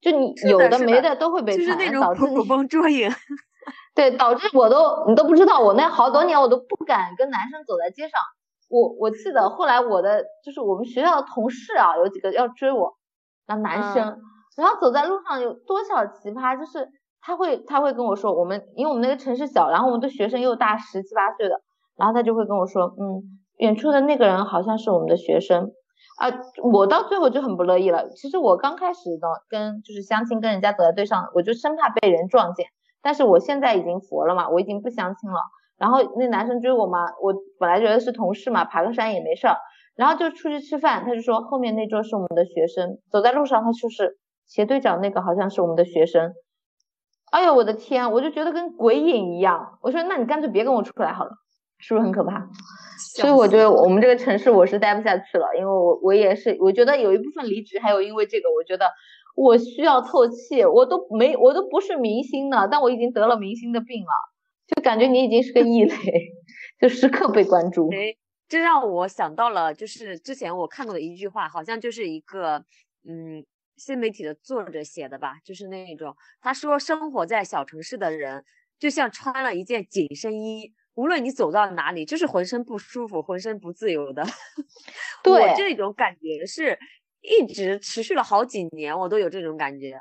[0.00, 3.10] 就你有的没的都会被就是传，那种导致你捕风捉影。
[3.94, 8.20] 对，导致我都你都不知道，我那好多年我都不敢跟男生走在街上。
[8.68, 12.96] 我我记得后来我的就是我们学校的同事啊，有几个要追我，
[13.46, 14.18] 那男生，
[14.56, 16.88] 然后走在路上有多少奇葩，就是
[17.20, 21.60] 他会他会跟我说，我们因为我们那个城市小，然后我们的学生又大十七八岁的，
[21.96, 23.22] 然后他就会跟我说，嗯，
[23.58, 25.70] 远处的那个人好像是我们的学生。
[26.18, 26.28] 啊，
[26.62, 28.08] 我到最后就很不乐意了。
[28.10, 32.66] 其实我刚开始呢，跟就是相亲跟人家走在对上，我就生怕被人撞见。
[33.02, 35.40] 但是我现在已经佛了嘛，我已经不相亲了。
[35.76, 39.56] 然后那男生追我嘛，我本来觉得是同事嘛，爬个山也没事儿。
[39.96, 46.32] 然后就出去吃饭，他就说后面那桌是我们的学生，走在路上他就是斜对角那个好像是我们的学生。
[47.30, 49.78] 哎呦我的天，我就觉得跟鬼影一样。
[49.82, 51.30] 我说那你干脆别跟我出来好了，
[51.78, 52.48] 是不是很可怕？
[53.16, 58.86] 所以我觉得我们这个城市我是待不下去了，因为我我也是，我觉得有一部分离职还有因为这个，我觉得
[59.34, 64.12] 我需要透气，我都没我都不是明星呢，但我已经得了明星的病了，
[64.68, 65.96] 就感觉你已经是个异类，
[66.80, 67.88] 就时刻被关注。
[67.90, 68.14] 哎，
[68.48, 72.64] 这让我想到了，就是之前我看过的一句话，好像就是一个
[73.08, 73.44] 嗯
[73.76, 78.44] 新媒体的作者写的吧，就是那种他说生活在小城市的人，
[78.78, 84.24] 就像穿了一件紧身衣，无论你走到哪里，就是浑身不舒服，浑身不自由的。
[85.22, 86.78] 对我这种感觉是
[87.20, 90.00] 一直持续了好几年，我都有这种感觉。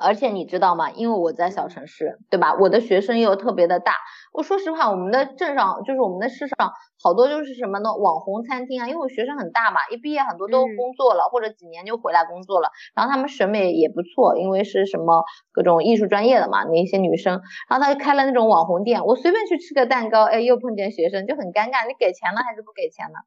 [0.00, 0.90] 而且你知道吗？
[0.90, 2.54] 因为我在小城市，对吧？
[2.58, 3.94] 我的学生又特别的大。
[4.32, 7.94] 我说实话，我们的镇上就是我们的市上好多就是什么呢？
[7.96, 12.70] 网红餐厅啊，因为我学生很大嘛，一毕业很多都嗯工作了，或者几年就回来工作了。
[12.94, 17.40] 然后他们审美也不错，因为是什么各种艺术专业的嘛，那些女生。
[17.68, 21.86] 然后他就开了那种网红店，我随便去吃个蛋糕，哎，又碰见学生，就很尴尬。
[21.86, 23.18] 你给钱了还是不给钱呢？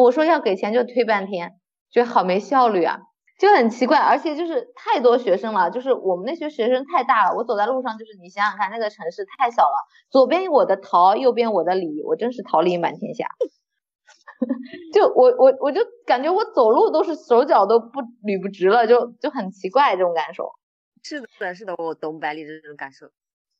[0.00, 1.52] 我说要给钱就推半天，
[1.90, 2.98] 觉得好没效率啊。
[3.38, 7.36] 就很奇怪，而且就是太多学生了，就是我们那些学生太大了。
[7.36, 13.28] 我走在路上，就是你想想看，那个城市太小了，左边我的桃，右边我的李，我真是桃李满天下。
[14.92, 20.50] 就我我我就感觉我走路都是手脚都不捋不直了，就就很奇怪这种感受。
[21.02, 23.06] 是的，是的，我懂百里这种感受。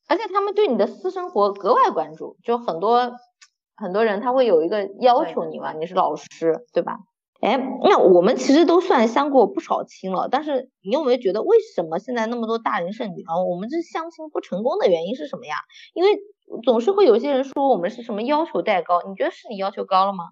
[0.08, 3.12] 而且他们对你的私生活格外关注，就很多
[3.76, 6.98] 很多人他会有一个要求你嘛，你是老师对吧？
[7.40, 15.54] 哎，那我们其实都算相过不少亲了，但是你有没有觉得为什么现在那么多大龄剩女啊，我们这相亲不成功的原因是什么呀？
[15.94, 16.18] 因为
[16.64, 20.30] 总是会有些人说我们是什么要求太高，你觉得是你要求高了吗？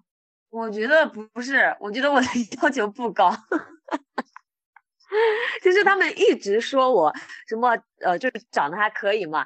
[0.49, 2.27] 我觉得不是，我觉得我的
[2.61, 3.31] 要求不高。
[5.63, 7.13] 就是他们一直说我
[7.47, 9.45] 什么呃，就是长得还可以嘛，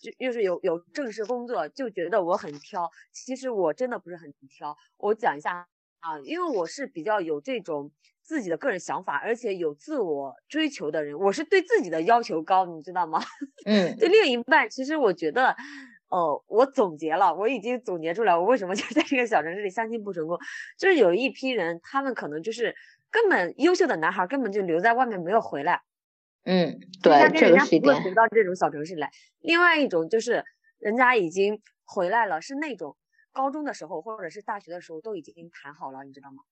[0.00, 2.90] 就又是有有正式工作，就觉得我很挑。
[3.12, 4.74] 其实我真的不是很挑。
[4.96, 5.66] 我讲一下
[6.04, 7.90] 啊，因为我是比较有这种
[8.20, 11.18] 自己的个人想法，而且有自我追求的人。
[11.18, 13.18] 我是对自己的要求高，你知道吗？
[13.64, 15.56] 嗯对另一半，其实我觉得，
[16.08, 20.38] 哦，我总结了，我已经总结出来，我为什么就在这个小城市里相亲不成功，
[20.78, 22.74] 就是有一批人，他们可能就是
[23.10, 25.80] 根本优秀的男孩根本就留在外面没有回来，
[26.44, 27.94] 嗯，对，这个跟人家是一点。
[27.94, 29.10] 不会回到这种小城市来。
[29.40, 30.44] 另外一种就是
[30.78, 32.94] 人家已经回来了，是那种
[33.34, 36.42] 高中的时候或者是大学的时候都已经谈好了，你知道吗？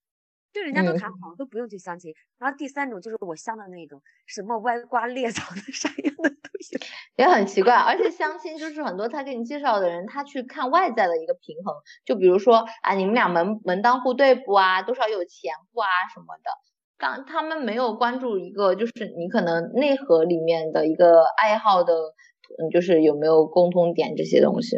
[0.53, 2.13] 就人家都嗯谈好了，都不用去相亲。
[2.39, 6.77] 然后第三种就是我相的那种，什么歪瓜裂枣的啥样的东西。
[7.17, 16.51] 也很奇怪，而且相亲就是很多他给你介绍的人，他去看外在的一个平衡，就比如说啊，你们俩门门当户对不啊，多少有钱不啊什么的。
[16.99, 21.95] 当他们没有关注一个，就是你可能内核里面的一个爱好的，
[22.59, 24.77] 嗯，就是有没有共通点这些东西。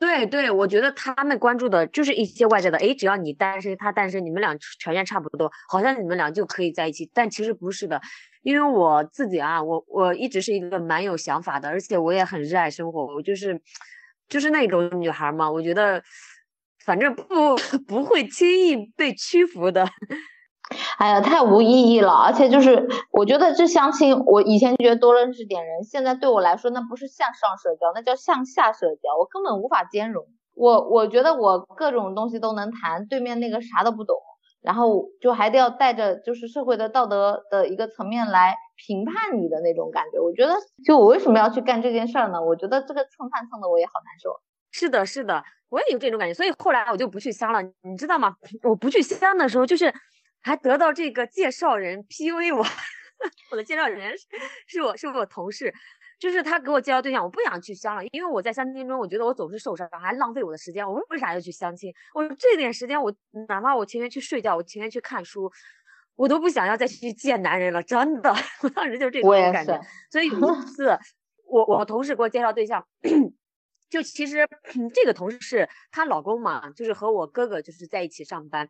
[0.00, 7.08] 对对，我觉得他们关注的就是一些外在的，诶，只要你单身，他单身，你们俩条件差不多，好像你们俩就可以在一起。
[7.14, 8.00] 但其实不是的，
[8.42, 13.60] 因为我自己啊，我我一直是一个蛮有想法的，而且我也很热爱生活，我就是
[14.28, 16.02] 就是那种女孩嘛，我觉得
[16.84, 17.24] 反正不
[17.86, 19.86] 不会轻易被屈服的。
[20.98, 30.24] 哎呀，太无意义了，而且就是我觉得这相亲，我以前觉得多认识点人，现在对我来说那不是向上社交，那叫向下社交，我根本无法兼容。
[30.54, 34.16] 我我觉得我各种东西都能谈，对面那个啥都不懂，
[34.62, 40.20] 然后就还得要带着就是社会的道德的一个层面来评判你的那种感觉。
[40.20, 40.54] 我觉得，
[40.86, 42.40] 就我为什么要去干这件事儿呢？
[42.42, 44.30] 我觉得这个蹭饭蹭的我也好难受。
[44.70, 48.36] 是的，是的，我也有这种感觉，所以后来我就不去相了，你知道吗？
[48.62, 49.92] 我不去相的时候，就是
[50.44, 52.62] 还得到这个介绍人 PUA 我，
[53.50, 54.26] 我的介绍人是
[54.66, 55.72] 是我是我同事，
[56.20, 61.92] 就是他给我介绍对象，我不想去相了，因为我在相亲中，我觉得我总是受伤，还浪费我的时间，我为啥要去相亲？
[62.14, 63.12] 我这点时间我
[63.48, 65.50] 哪怕我情愿去睡觉，我情愿去看书，
[66.14, 68.30] 我都不想要再去见男人了，真的，
[68.62, 69.88] 我当时就这种感觉是。
[70.10, 70.94] 所以有一次，
[71.46, 72.86] 我我同事给我介绍对象，
[73.88, 74.46] 就其实
[74.92, 78.68] 这个同事她老公嘛，就是和我哥哥就是在一起上班，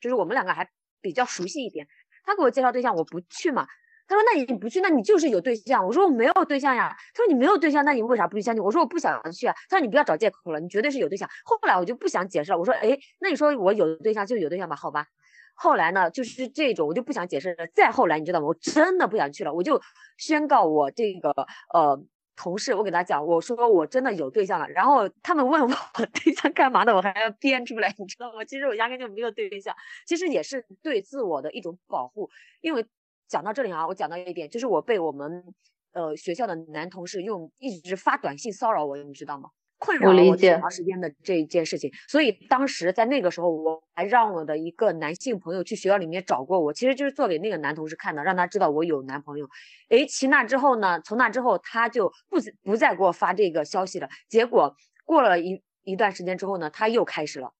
[0.00, 0.68] 就是我们两个还
[1.02, 1.86] 比较熟悉一点。
[2.24, 3.66] 他给我介绍对象，我不去嘛。
[4.08, 15.06] 他说：“那你不去，那你就是有对象。”我说：“我没有对象呀。”他说：“你没有对象，那你为啥不去相亲？”我说：“我不想去啊。”他说：“你不要找借口了，你绝对是有对象。”后来我就不想解释了，我说：“哎，那你说我有对象就有对象吧，好吧。”
[15.54, 17.66] 后来呢，就是这种我就不想解释了。
[17.74, 18.46] 再后来，你知道吗？
[18.48, 19.80] 我真的不想去了，我就
[20.18, 21.30] 宣告我这个
[21.72, 22.02] 呃
[22.34, 24.68] 同事，我给他讲，我说我真的有对象了。
[24.68, 25.68] 然后他们问我
[26.12, 28.44] 对象干嘛的，我还要编出来，你知道吗？
[28.44, 29.74] 其实我压根就没有对象，
[30.06, 32.28] 其实也是对自我的一种保护。
[32.60, 32.84] 因为
[33.28, 35.44] 讲到这里啊，我讲到一点，就是我被我们
[35.92, 39.50] 呃学校的男同事用一直发短信骚扰我，你知道吗？
[39.84, 49.48] 困扰了我挺长时间的这一件事情，所以当时在那个时候，我还让我的一个男性朋友去学校里面找过我，其实就是做给那个男同事看的，让他知道我有男朋友。
[49.88, 54.08] 诶，其那之后呢，从那之后他就不不再给我发这个消息了。
[54.28, 57.52] 结果过了一一段时间之后呢，他又开始了。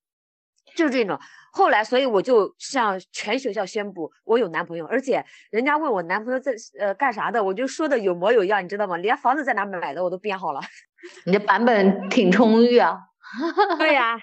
[0.76, 1.18] 就是这种。
[1.52, 8.96] 后来，所以我就向全学校宣布我有男朋友，而且人家问我男朋友在呃干啥的，我就说的有模有样，你知道吗？
[8.96, 10.60] 连房子在哪买的我都编好了。
[11.26, 12.98] 你的版本挺充裕啊。
[13.78, 14.18] 对呀。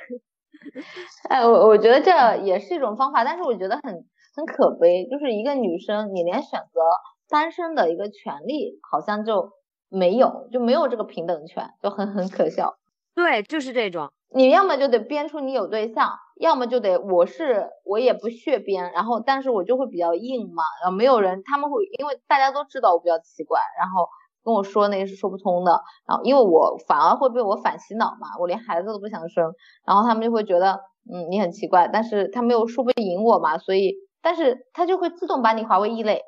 [1.30, 3.94] 哎，我我觉得这也是一种方法，但是我觉得很
[4.36, 6.82] 很可悲，就是一个女生，你连选择
[7.30, 9.52] 单身的一个权利好像就
[9.88, 12.76] 没有，就没有这个平等权，就很很可笑。
[13.13, 14.12] 对，就是这种。
[14.32, 24.08] 你要么就得编出你有对象，要么就得我是我也不屑编，然后但是我就会比较硬嘛，然后没有人他们会因为大家都知道我比较奇怪，然后
[24.44, 29.52] 跟我说那个是说不通的，然后因为我反而会被我反洗脑嘛，我连孩子都不想生，
[29.84, 30.80] 然后他们就会觉得
[31.12, 36.22] 嗯你很奇怪，但是他没有说不赢我嘛，所以但是他就会自动把你划为异类，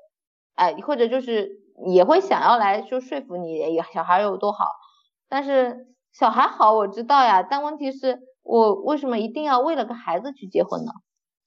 [0.55, 1.51] 哎或者就是
[1.85, 4.65] 也会想要来就说服你小孩有多好，
[5.29, 5.87] 但是。
[6.11, 10.91] 小孩好，我知道呀，但问题是，我为什么一定要为了个孩子去结婚呢？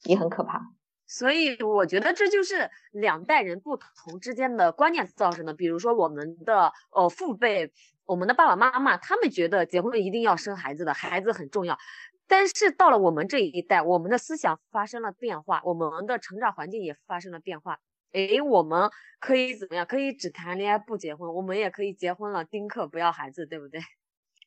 [0.04, 0.60] 也很可怕。
[1.06, 5.52] 所以我觉得这就是两代人不同之间的观念造成的。
[5.52, 7.72] 比如说我们的呃父辈，
[8.06, 11.78] 我们的爸爸妈妈，他们觉得结婚一定要生孩子的，孩子很重要。
[12.26, 17.78] 但是到了我们这一代，我们的思想发生了变化，我们的成长环境也发生了变化。
[18.12, 19.84] 诶，我们可以怎么样？
[19.86, 23.80] 可以只谈恋爱不结婚，我们也可以结婚了，丁克不要孩子，对不对？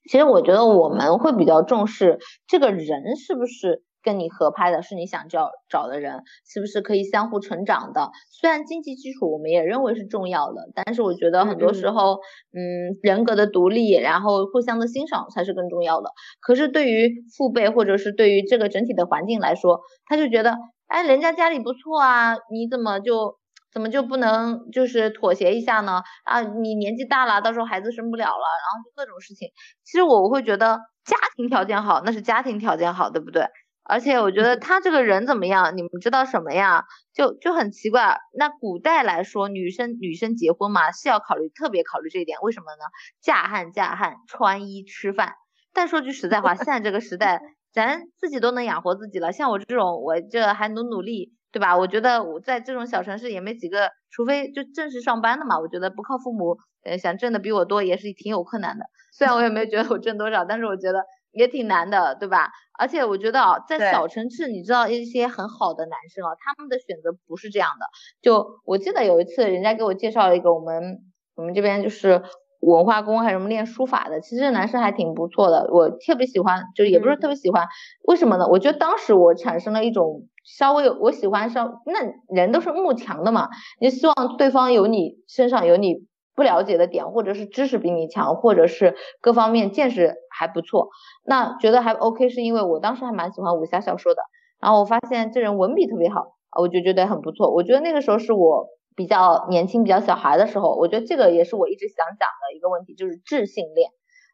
[0.10, 8.12] 其实我觉得我们会比较重视这个人是不是跟你合拍的，是你想找找的人，是不是可以相互成长的。
[8.32, 12.20] 虽然经济基础我们也认为是重要的，但是我觉得很多时候，
[12.54, 16.10] 嗯，人格的独立，然后互相的欣赏才是更重要的。
[16.39, 20.56] 可是对于父辈或者是对于这个整体的环境来说，他就觉得，
[20.88, 23.36] 哎，人家家里不错啊，你怎么就？
[23.71, 26.01] 怎么就不能就是妥协一下呢？
[26.23, 29.49] 啊，你年纪大了，到时候孩子生不了了，然后就各种事情。
[29.84, 33.47] 其实我会觉得家庭条件好，那是家庭条件好，对不对？
[33.89, 36.84] 而且我觉得他这个人怎么样，你们知道什么呀？
[37.13, 38.19] 就就很奇怪。
[38.38, 42.84] 那古代来说，女生女生结婚嘛，是要考虑特别考虑这一点，为什么呢？
[43.21, 45.36] 嫁汉嫁汉，穿衣吃饭。
[45.73, 49.32] 但说句实在话，现在这个时代，咱自己都能养活自己了。
[49.32, 51.37] 像我这种，我这还努努力。
[51.58, 51.76] 对吧？
[51.76, 55.60] 我觉得我在这种小城市也没几个，除非就正式上班的嘛。
[55.60, 58.86] 我觉得不靠父母，呃，想挣的比我多也是挺有困难的。
[59.12, 62.52] 虽然我也没有觉得我挣多少，但是我觉得也挺难的，对吧？
[62.78, 67.88] 而且我觉得啊，在小城市，你知道一些很好的男生啊，他们的选择不是这样的。
[68.22, 71.00] 就我记得有一次，人家给我介绍了一个我们
[71.36, 72.22] 我们这边就是
[72.60, 77.67] 文化宫还是什么练书法的，其实男生还挺不错的，我特别喜欢，就也不是特别喜欢，
[78.04, 78.46] 为什么呢？
[78.48, 80.28] 我觉得当时我产生了一种。
[80.47, 81.99] 稍微有我喜欢稍那
[82.33, 83.49] 人都是慕强的嘛，
[83.81, 90.88] 你希望对方有你身上有你不了解的点，或者是知识比你强，或者是各方面见识还不错，
[91.25, 94.21] 那觉得还 OK，是因为我当时还蛮喜欢武侠小说的，
[94.62, 97.51] 然后我发现这人文笔特别好，我就觉得很不错。
[97.51, 103.89] 我觉得那个时候是我比较年轻、比较小孩的时候，我觉得这个也是我一直想讲的一个问题，就是智性恋。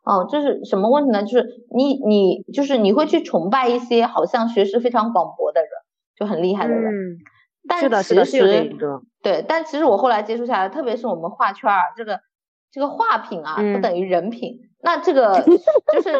[0.05, 1.23] 哦，这是什么问题呢？
[1.23, 5.69] 就是你你就是你会去崇拜一些好像学识非常广博的人。
[6.15, 7.17] 就很厉害的人，嗯，
[7.79, 8.39] 是的，是的，是
[8.77, 12.19] 的，对，但其实我后来接触下来，特别是我们画圈儿，这个
[12.71, 15.41] 这个画品啊，不等于人品，那这个
[15.91, 16.11] 就是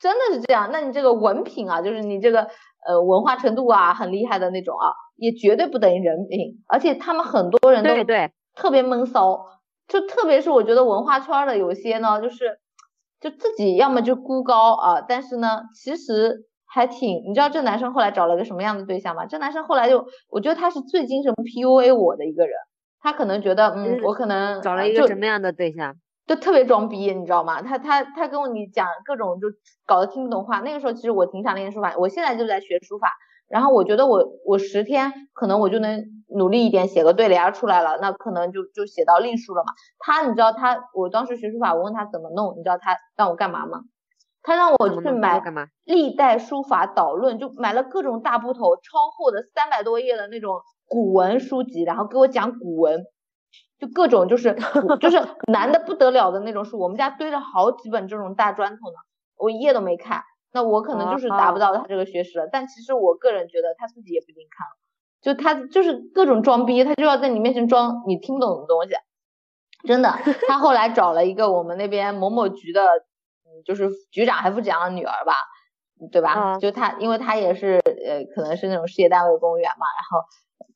[0.00, 2.48] 真的是这样，那你这个文品啊，就是你这个
[2.86, 8.32] 呃文化程度啊，很厉害的那种啊，也绝对不等于人品，而且他们很多人都对对。
[8.54, 9.46] 特别闷骚，
[9.88, 12.58] 就特别是我觉得文化圈的有些呢，就是
[13.20, 16.46] 就自己要么就孤高啊，但是呢，其实。
[16.74, 19.26] 还挺，你知道这男生后来找了个什么样的对象吗？
[19.26, 22.54] 这男生后来就，我觉得他是最精神 PUA 我的一个人，
[22.98, 25.94] 他可能觉得，嗯，我可能找了一个什么样的对象，
[26.26, 27.60] 就特别装逼，你知道吗？
[27.60, 29.48] 他他他跟我你讲各种就
[29.86, 30.60] 搞得听不懂话。
[30.60, 33.12] 那个时候其实我挺想练书法，我现在就在学书法，
[33.48, 36.02] 然后我觉得我我十天可能我就能
[36.34, 39.74] 努力一点写个对联出来了，那可能就就写到隶书了嘛。
[39.98, 43.82] 他你知道他我当时学书法，我问他怎么弄，你知道他让我干嘛吗？
[44.42, 45.40] 他让我去买
[45.84, 53.04] 历代书法导论，就买了各种大部头、超厚的三百多页的那种古文书籍，然后给我讲古文，
[53.78, 54.56] 就各种就是
[55.00, 56.80] 就是 难的不得了的那种书。
[56.80, 58.96] 我们家堆了好几本这种大砖头呢，
[59.36, 60.22] 我一页都没看。
[60.52, 62.48] 那我可能就是达不到他这个学识了。
[62.50, 64.76] 但其实我个人觉得他自己也不一定看了，
[65.22, 68.94] 就他就是各种装逼，他就要在你面前装你听不懂的东西。
[69.86, 70.10] 真的，
[70.48, 72.82] 他后来找了一个我们那边某某局的。
[73.64, 75.34] 就是局长还副局长的女儿吧，
[76.10, 76.58] 对吧？
[76.58, 80.26] 就他，因为他也是呃，可能是那种事业单位公务员嘛，然后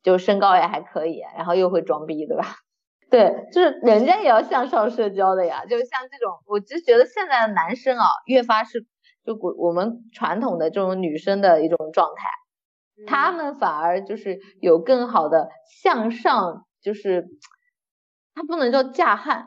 [0.03, 2.57] 就身高也还可以，然后又会装逼，对吧？
[3.11, 5.65] 对，就是人家也要向上社交的呀。
[5.65, 8.85] 就像这种，我就觉得现在的男生啊，越发是
[9.25, 12.29] 就我我们传统的这种女生的一种状态，
[13.07, 15.49] 他们反而就是有更好的
[15.83, 17.27] 向上，就是
[18.35, 19.47] 他不能叫嫁汉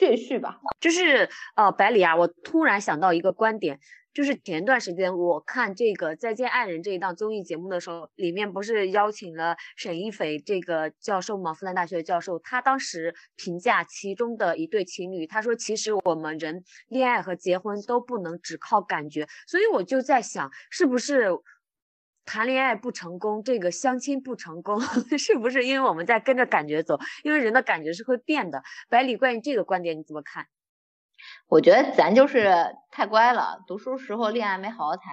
[0.00, 0.58] 赘婿吧？
[0.80, 3.78] 就是呃，百里啊，我突然想到一个观点。
[4.12, 11.54] 就是前段时间我看这个《再见爱人》这一档综艺节目的时候，里面不是邀请了沈一斐这个教授吗？
[11.54, 21.28] 复旦大学的教授，他当时评价其中的一对情侣，他说：“其实我们人恋爱和结婚都不能只靠感觉。”所以我就在想，是不是
[22.24, 24.80] 谈恋爱不成功，这个相亲不成功，
[25.18, 26.98] 是不是因为我们在跟着感觉走？
[27.24, 28.62] 因为人的感觉是会变的。
[28.88, 30.46] 百里，关于这个观点你怎么看？
[31.48, 32.50] 我觉得咱就是
[32.90, 35.12] 太乖了，读书时候恋爱没好好谈，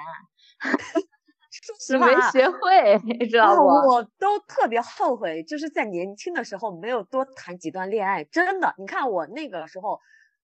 [1.52, 3.64] 说实话没学会，你知道不？
[3.64, 8.24] 我都特别后悔，就是在年轻的时候没有多谈几段恋爱。
[8.24, 10.00] 真的，你看我那个时候，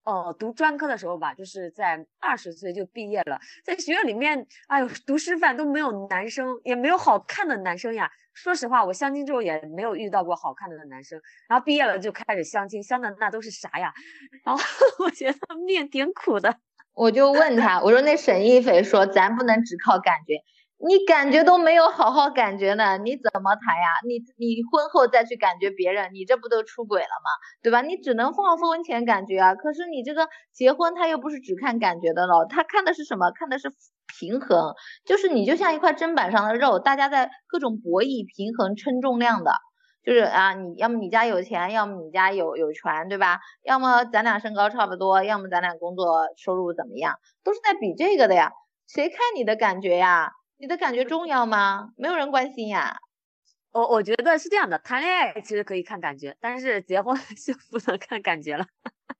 [0.05, 8.09] 哦，读专科的时候吧，就是在二十岁就毕业了，在学校里面，哎呦，读师范都没有男生，也没有好看的男生呀。
[8.33, 13.93] 说实话，我相亲之后也没有遇到过好看的男生，然后毕业了就开始相亲，相的那都是啥呀？
[14.43, 14.63] 然后
[15.05, 16.57] 我觉得命挺苦的。
[16.93, 20.35] 我就问他，我说那沈一斐说咱不能只靠感觉，
[20.87, 23.87] 你感觉都没有好好感觉呢，你怎么谈呀？
[24.07, 27.29] 你你婚后再去感觉别人，你这不都出轨了吗？
[27.61, 27.81] 对吧？
[27.81, 33.31] 你只能放婚前感觉啊，可是你这个结婚他又不是只看感觉的了，他看的是什么？
[33.31, 33.71] 看的是。
[34.19, 34.73] 平衡
[35.05, 39.53] 就是你就像一块砧板上的肉，大家在各种博弈平衡称重量的，
[40.03, 43.39] 就是啊，你要么你家有钱，要么你家有有权，对吧？
[43.63, 48.51] 要么咱俩身高差不多，要么咱俩工作收入怎么样，都是在比这个的呀。
[48.85, 50.33] 谁看你的感觉呀？
[50.61, 51.89] 你的感觉重要吗？
[51.97, 52.95] 没有人关心呀。
[53.71, 58.67] 我我觉得是这样的，谈恋爱其实可以看感觉，但是结婚 就不能看感觉了。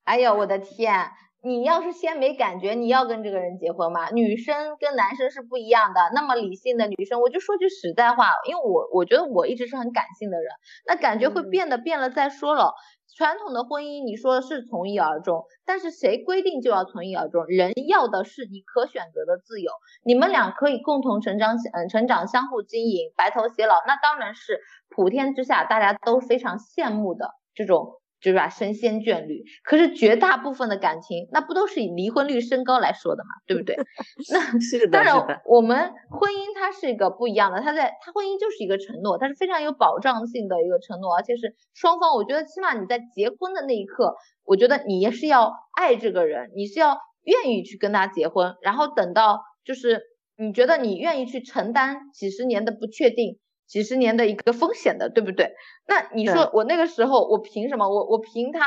[0.04, 1.10] 哎呦，我的天！
[1.44, 4.12] 你要是先没感觉，你要跟这个人结婚吗？
[4.12, 6.12] 女生跟男生是不一样的。
[6.14, 10.52] 那么理性的女生，我就说句实在话，因为我我觉得我一直是很感性的人，
[10.86, 12.76] 那感觉会变的，变了再说了。
[13.16, 17.46] 传统的婚姻，你说是从一而终，但是谁规定就要从一而终？
[17.46, 19.72] 人要的是你可选择的自由，
[20.04, 24.60] 你们俩可以共同成长，嗯，成长相互经营，白头偕老，那当然是
[24.90, 28.01] 普天之下大家都非常羡慕的这种。
[28.22, 29.44] 就是吧，神仙眷侣。
[29.64, 33.76] 可是绝大部分的感情，那不都是以离婚率升高来说的嘛，对不对？
[34.32, 42.16] 那是的，当然，我们婚姻它是一个不一样的，它在它婚姻就是一个承诺，它是非常有保障性的一个承诺，而且是双方。
[42.16, 44.16] 我觉得起码你在结婚的那一刻，
[44.46, 50.02] 我觉得你也是要爱这个人，你是要愿意去跟他结婚，然后等到就是
[50.38, 53.40] 你觉得你愿意去承担几十年的不确定。
[53.72, 55.54] 几十年的一个风险的，对不对？
[55.88, 57.88] 那你说我那个时候，我凭什么？
[57.88, 58.60] 我我凭他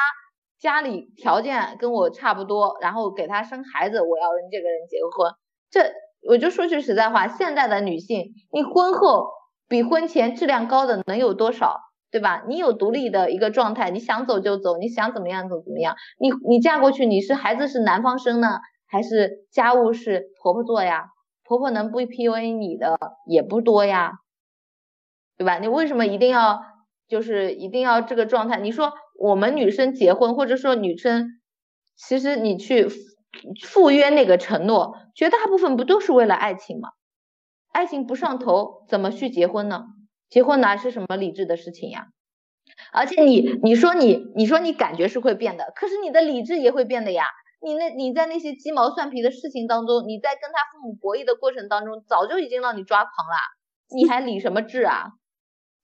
[0.58, 5.30] 家里条件跟我差不多，然后给他生孩子，我要跟这个人结婚？
[5.70, 5.92] 这
[6.26, 9.26] 我就说句实在话，现在的女性，你婚后
[9.68, 11.80] 比婚前质量高的能有多少？
[12.10, 12.44] 对吧？
[12.48, 15.96] 你有独立的一个状态，你想走就走，你想怎么样就怎么样。
[16.18, 21.08] 你你嫁过去，你是孩子是男方生呢，还是家务是婆婆做呀？
[21.44, 22.96] 婆婆能不 PUA 你的
[23.26, 24.12] 也不多呀。
[25.36, 25.58] 对吧？
[25.58, 26.62] 你为什么一定要
[27.08, 28.58] 就是一定要这个状态？
[28.58, 31.40] 你说我们女生结婚，或者说女生，
[31.96, 32.88] 其实你去
[33.62, 36.90] 赴约那个承诺，绝大部分不都是为了爱情吗？
[37.72, 39.84] 爱情不上头，怎么去结婚呢？
[40.30, 42.06] 结婚哪是什么理智的事情呀？
[42.92, 47.24] 而且你你说你你说你感觉是会变的，可是你的理智也会变的呀。
[47.60, 53.36] 你那你在那些鸡毛蒜皮的事情当中，你在跟他父母博弈的过程当中，早就已经让你抓狂了，
[53.94, 55.12] 你还理什么智啊？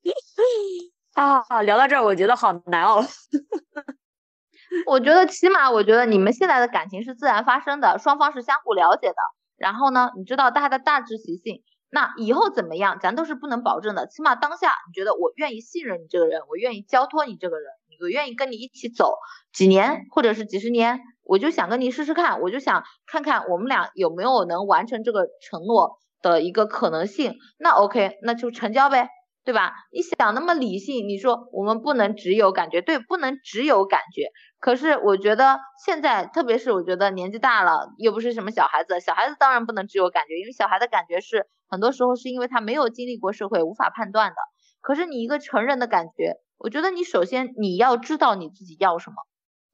[1.15, 3.05] 啊，聊到这儿，我觉得好难哦。
[4.87, 9.17] 我觉得起码，我觉得你们现在的感情是自然发生的，双方是相互了解的。
[9.57, 14.07] 然后呢，你知道大家的大致习性，那以后怎么样，咱都是不能保证的。
[14.09, 17.67] 起码当下，你觉得我愿意信任你这个人，我愿意交托你这个人，
[18.01, 19.15] 我愿意跟你一起走
[19.53, 27.35] 几年或者是几十年，我就想跟你试试看，我就想看看我们俩有没有能完成这个承诺的一个可能性。
[27.59, 29.09] 那 OK，那就成交呗。
[29.45, 29.73] 对吧？
[29.93, 34.31] 你想那么理性，你说我们不能只有感觉，对，不能只有感觉。
[34.59, 44.37] 可是我觉得现在，特别是我觉得年纪大了，又不是什么小孩子，小孩子当然不能只有感觉，因为小孩的感觉是很多时候是因为他没有经历过社会，无法判断的。
[44.83, 49.17] 可是你一个成人的感觉，我觉得你首先你要知道你自己要什么，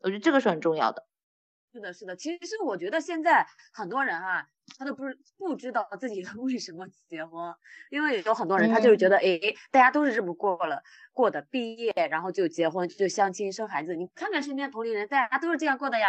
[0.01, 1.03] 我觉得这个是很重要的。
[1.77, 4.43] 是的，是的，其实我觉得现在很多人啊，
[4.79, 7.55] 他都不是不知道自己 为什么结婚，
[7.91, 9.39] 因为有很多人他就是觉得，哎，
[9.71, 10.81] 大家都是这么过了
[11.13, 16.07] 过的，毕业然后就结婚，就相亲生孩子，你看看身边同龄人，大家都是这样过的呀，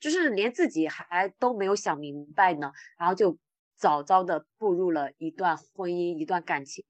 [0.00, 3.36] 就是连自己还都没有想明白呢，然后就
[3.76, 6.82] 早早的步入了一段婚姻、一段感情。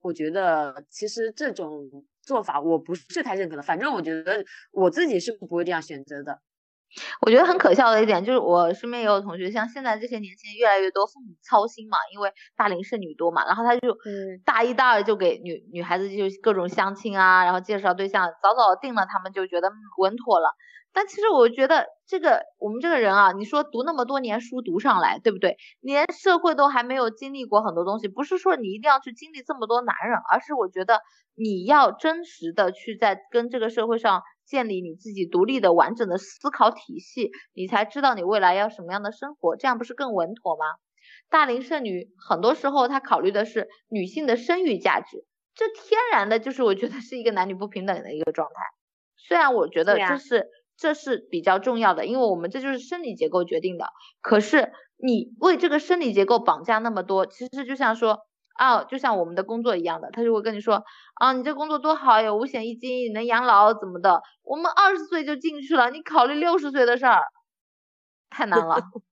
[0.00, 1.88] 我觉得其实这种
[2.20, 3.62] 做法我不是太认可的。
[3.62, 6.42] 反正我觉得我自己是不会这样选择的。
[7.20, 13.96] 我觉得很可笑的一点就是，我身边也有同学，像现在这些年轻人越来越多父母操心嘛，因为大龄剩女多嘛，然后他就
[14.44, 20.54] 大一、大二就给女女孩子就各种相亲啊，然后介绍对象，早早定了，他们就觉得稳妥了。
[20.92, 25.56] 但其实我觉得这个我们这个人啊，你说读那么多年书读上来，对不对？
[25.80, 31.00] 连社会都还没有经历过很多东西，不是说你一定要去经历这么多男人，而是我觉得
[31.36, 34.22] 你要真实的去在跟这个社会上。
[34.48, 40.64] 建立你自己独立的完整的思考体系，你才知道你未来要什么样的生活，这样不是更稳妥吗？
[41.28, 48.54] 大龄剩女很多时候她考虑的是女性的生育价值，这天然的就是我觉得是一个男女不平等的一个状态。
[49.16, 53.86] 虽然我觉得这是这是比较重要的，因为我们这就是生理结构决定的。
[54.22, 58.27] 可是你为这个生理结构绑架那么多，其实就像说。
[58.58, 60.82] 啊，就像我们的工作一样的，他就会跟你说，
[61.14, 64.20] 啊，你这工作多好，有五险一金，能养老怎么的？
[64.42, 67.22] 我们二十岁就进去了，你考虑六十岁的事儿，
[68.30, 68.76] 太难了。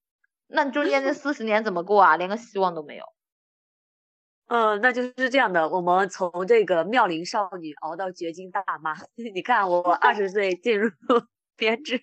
[0.49, 2.17] 那你中间这四十年怎么过啊？
[2.17, 3.05] 连个希望都没有。
[4.49, 5.69] 嗯，那就是这样的。
[5.69, 8.95] 我们从这个妙龄少女熬到绝经大妈，
[9.35, 10.91] 你看我二十岁进入
[11.57, 12.03] 编制。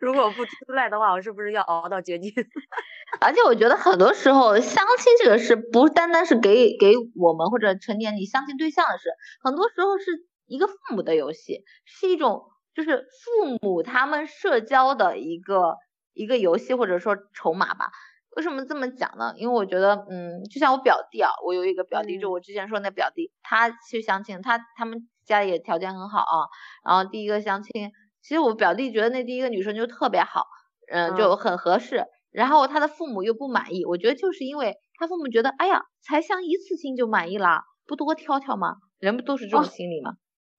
[0.00, 2.32] 如果不出来的话，我是不是要熬到绝境？
[3.20, 9.10] 而且我觉得很多时候相亲这个事，不单单是给给我们或者成年你相亲对象的事，
[9.42, 12.44] 很多时候是一个父母的游戏，是一种
[12.74, 15.76] 就是父母他们社交的一个
[16.14, 17.90] 一个游戏或者说筹码吧。
[18.34, 19.34] 为什么这么讲呢？
[19.36, 26.48] 因为我觉得，嗯，就像我表弟啊，我有一个表弟，就我之前说那表弟，他去相亲，他他们家里也条件很好啊，
[26.82, 27.92] 然后第一个相亲。
[28.22, 30.46] 其实我表弟觉得那第一个女生就特别好，
[30.92, 32.06] 嗯，就很合适。
[32.30, 38.76] 然后他的父母又不满意，我觉得就是因为他父母觉得，哎呀，才相一次亲就满意啦，不多挑挑吗？
[38.98, 40.12] 人不都是这种心理吗？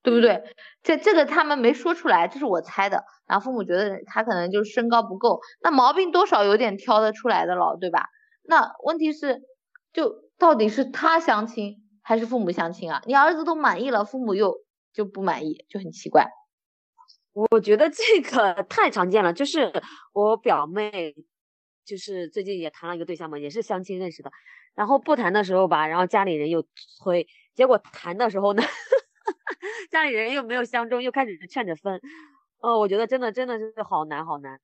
[0.03, 0.43] 对不对？
[0.84, 3.03] 这这个他们没说出来，这是我猜的。
[3.26, 8.05] 然后父母觉得他可能就是身高不够，那毛病多少有点挑得出来的了，对吧？
[8.43, 9.41] 那问题是，
[9.93, 13.01] 就到底是他相亲还是父母相亲啊？
[13.07, 14.53] 你儿子都满意了，父母又
[14.93, 16.28] 就不满意，就很奇怪。
[17.34, 19.71] 我觉得这个 太常见了，就是
[20.13, 21.15] 我表妹，
[21.84, 24.31] 就是最近也谈了一个对象嘛，也是相亲认识的，
[24.75, 26.63] 然后不谈的时候吧，然后家里人又
[27.01, 28.61] 催，结果谈的时候呢，
[29.91, 31.99] 家里人又没有相中，又开始劝着分，
[32.59, 34.59] 哦，我觉得真的真的是好难好难。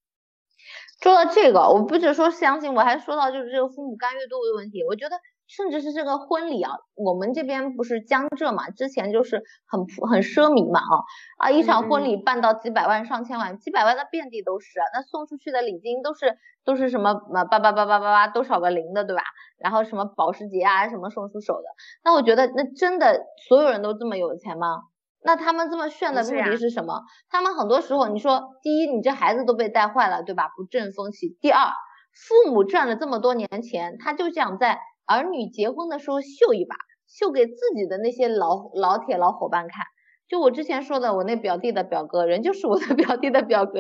[1.01, 5.19] 说到这个，我不只说相亲，我还说到就是这个父母干预度的问题，我觉得。
[5.49, 11.01] 甚至是这个婚礼啊，我们这边不是江浙嘛，之前就是很很奢靡嘛啊
[11.39, 19.23] 啊，一场婚礼办到几百万上千万，几百万的遍地都是，那送出去的礼金都是都是什么呃八八八八八八多少个零的对吧？
[19.57, 21.63] 然后什么保时捷啊什么送出手的，
[22.03, 24.83] 那我觉得那真的所有人都这么有钱吗？
[25.23, 27.01] 那他们这么炫的目的是什么？
[27.27, 30.51] 他们很多时候你说第一你这孩子都被带坏了对吧？
[30.55, 31.35] 不正风气。
[31.41, 31.71] 第二
[32.13, 34.79] 父母赚了这么多年钱，他就想在。
[35.09, 36.75] 儿女结婚的时候秀一把，
[37.07, 39.85] 秀给自己的那些老老铁老伙伴看。
[40.27, 43.79] 就我之前说的，我那表弟的表哥，人就是我的 表弟的表哥，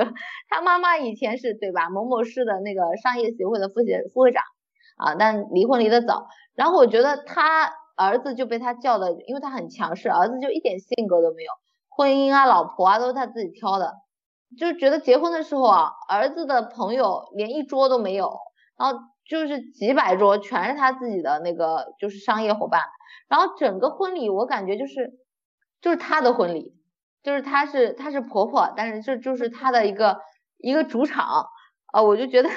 [0.49, 1.89] 他妈妈以前是对吧？
[1.91, 4.41] 某某市的那个商业协会的副协副会长
[4.97, 6.25] 啊，但离婚离得早。
[6.55, 11.51] 然后我觉得他儿子就被他叫的，因为他很强势，儿子就一点性格都没有，
[11.89, 13.93] 婚姻啊、老婆啊都是他自己挑的，
[14.57, 18.35] 就觉得结婚的时候啊，儿子的朋友连一桌都没有，
[18.75, 18.99] 然后。
[19.29, 22.81] 就是几百桌全是他自己的那个，就是商业伙伴，
[23.27, 25.11] 然后整个婚礼我感觉就是
[25.81, 26.73] 就是他的婚礼，
[27.21, 30.17] 就是他是他是婆婆，但是这就是他的一个
[30.57, 31.45] 一个主场
[31.93, 32.49] 啊，我就觉得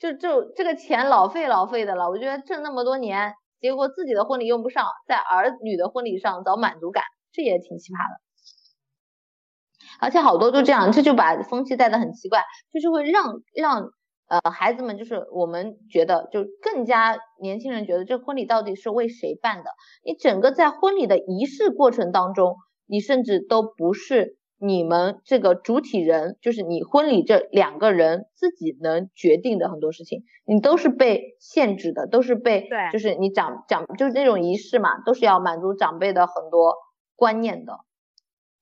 [0.00, 8.20] 就就这个钱老费老费的了，我觉得挣那么多年，结果自己的婚礼用不上，在儿女的婚礼上找满足感，这也挺奇葩的，
[10.00, 12.42] 而且好多都这样，这就把风气带的很奇怪，
[12.72, 13.92] 就是会让让。
[14.28, 19.70] 呃，孩子们就是我们觉得，就更加年轻人觉得这婚礼到底是为谁办的？
[20.04, 22.56] 你整个在婚礼的仪式过程当中，
[22.86, 36.74] 你甚至都不是你们这个主体人，就是你婚礼这两个人自己能决定的很多事情，你都是被限制的，都是被，对，就是你长长就是那种仪式嘛，都是要满足长辈的很多
[37.16, 37.78] 观念的，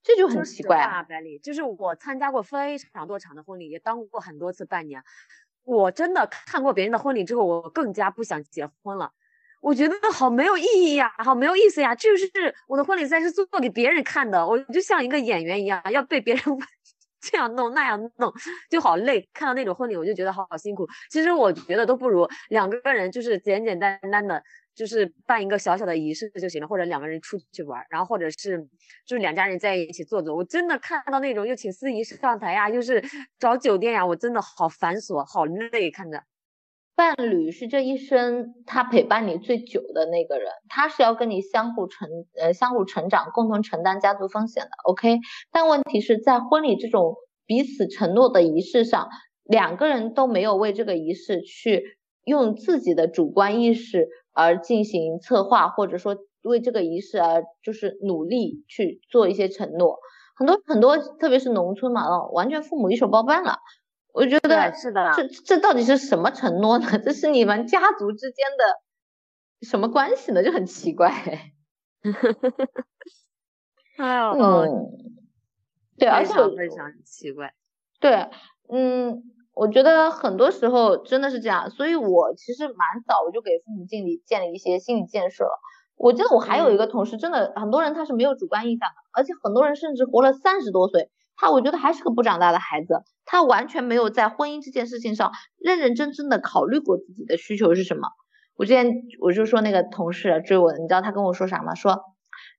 [0.01, 5.03] 这就很奇怪啊，百里，就是我参加过非常多场的婚礼，也当过很多次伴娘。
[5.67, 9.11] 我真的看过别人的婚礼之后，我更加不想结婚了。
[9.59, 11.93] 我觉得好没有意义呀，好没有意思呀。
[11.93, 12.25] 就是
[12.67, 16.43] 我的婚礼赛是做给别人看的，我就像一个演员一样，要被别人
[17.19, 18.31] 这样弄那样弄，
[18.69, 19.27] 就好累。
[19.33, 20.87] 看到那种婚礼，我就觉得好好辛苦。
[21.09, 24.41] 其实我觉得都不如两个人就是简简单单的，
[24.75, 28.57] 就是办一个小小的仪式就行了，或者两个人出去玩，然后或者是
[29.05, 30.35] 就是两家人在一起坐坐。
[30.35, 33.03] 我真的看到那种又请司仪上台呀，又是
[33.39, 36.23] 找酒店呀，我真的好繁琐，好累，看着。
[36.97, 44.69] 伴侣是这一生他陪伴你最久的那个人，他是要跟你相互成呃相互成长，共同承担家族风险的。
[44.83, 45.19] OK，
[45.51, 49.09] 但问题是在婚礼这种彼此承诺的仪式上，
[49.43, 51.83] 两个人都没有为这个仪式去
[52.23, 59.99] 用自己的主观意识而进行策划，或者说为这个仪式而就是努力去做一些承诺。
[60.35, 63.59] 很多很多，特别是农村嘛，哦，完全父母一手包办了。
[64.17, 66.87] 我觉得是的，这这到底是什么承诺呢？
[67.05, 68.81] 这是你们家族之间的
[69.61, 70.43] 什么关系呢？
[70.43, 71.11] 就很奇怪。
[73.97, 74.89] 哎呦，嗯，
[75.99, 77.53] 对，而且非常奇怪。
[77.99, 78.27] 对，
[78.69, 79.21] 嗯，
[79.53, 82.75] 我觉得很多时候真的是这样，所以我其实蛮
[83.07, 85.59] 早我就给父母建立建立一些心理建设了。
[85.95, 91.11] 我记得我还有一个同事，真的很多人他是没有主观印象的，而且很多人甚至活了三十多岁。
[91.37, 98.09] 他我觉得还是个不长大的孩子，他完全没有在婚姻这件事情上认认真真的考虑过自己的需求是什么。
[98.57, 101.75] 我之前我就说那个同事追我，你知道他跟我说啥吗？
[101.75, 102.01] 说，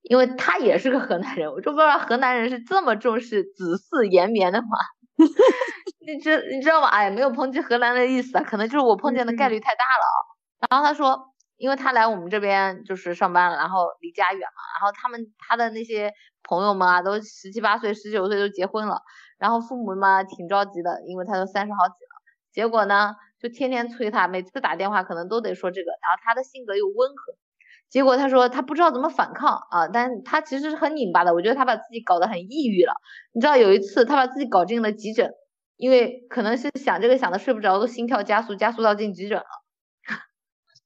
[0.03, 4.69] 因为他也是个河南人，我就不知道河南人是这么重视子嗣延绵的吗？
[6.07, 6.87] 你知你知道吗？
[6.89, 10.05] 哎，没有抨击河南的意思啊，可能就是我碰见的概率太大了
[10.69, 10.71] 啊。
[10.71, 11.33] 然后他说。
[11.59, 19.03] 因为他来我们这边就是上班了，然后离家远嘛，然后他们他的那些朋友们啊，都十七八岁、十九岁都结婚了，
[19.39, 27.35] 然后父母嘛挺着急的，因为他都三十好几了，结果呢就天天催他，每次打电话可能都得说这个，然后他的性格又温和，
[27.89, 32.95] 结果他说他不知道怎么反抗啊，但他其实是很拧巴的，我觉得他把自己搞得很抑郁了，
[33.33, 35.33] 你知道有一次他把自己搞进了急诊，
[35.77, 39.45] 因为可能是想这个想的睡不着，都心跳加速，加速到进急诊了。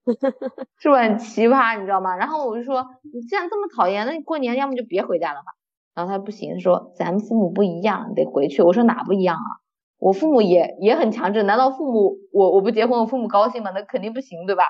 [0.78, 2.16] 是不是很奇葩，你知道吗？
[2.16, 5.52] 然后我就说，你既然这么讨厌，那你过年要么就别回家了吧。
[5.94, 8.62] 然后他不行，说咱们父母不一样，得回去。
[8.62, 9.48] 我说哪不一样啊？
[9.98, 13.70] 我父母也也很强制，难道父母我我不结婚，我父母高兴吗？
[13.74, 14.64] 那肯定不行，对吧？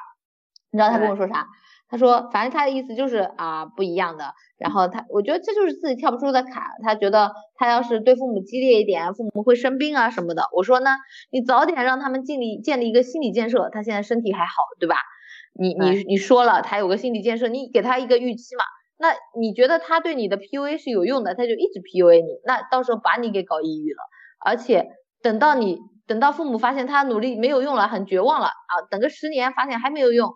[0.70, 1.47] 你知道他跟我说啥？
[1.89, 4.33] 他说，反正他的意思就是啊不一样的。
[4.59, 6.62] 然后他，我觉得这就是自己跳不出的坎。
[6.83, 10.45] 他觉得他要是对父母激烈一点，父母会生病啊什么的。
[10.57, 10.91] 我说呢，
[11.30, 14.97] 你早点让他们建立建立一个心理建设，他现在身体还好，对吧？
[15.55, 18.64] 你你你说了，他有个心理建设，你给他一个预期嘛？
[18.98, 23.98] 那你觉得他对你的 PUA 是有用的，他就一直 PUA 你，那到时候把你给搞抑郁了。
[24.44, 24.88] 而且
[25.22, 30.34] 等到你等到父母发现他努力没有用了，很绝望了啊，等个十年发现还没有用，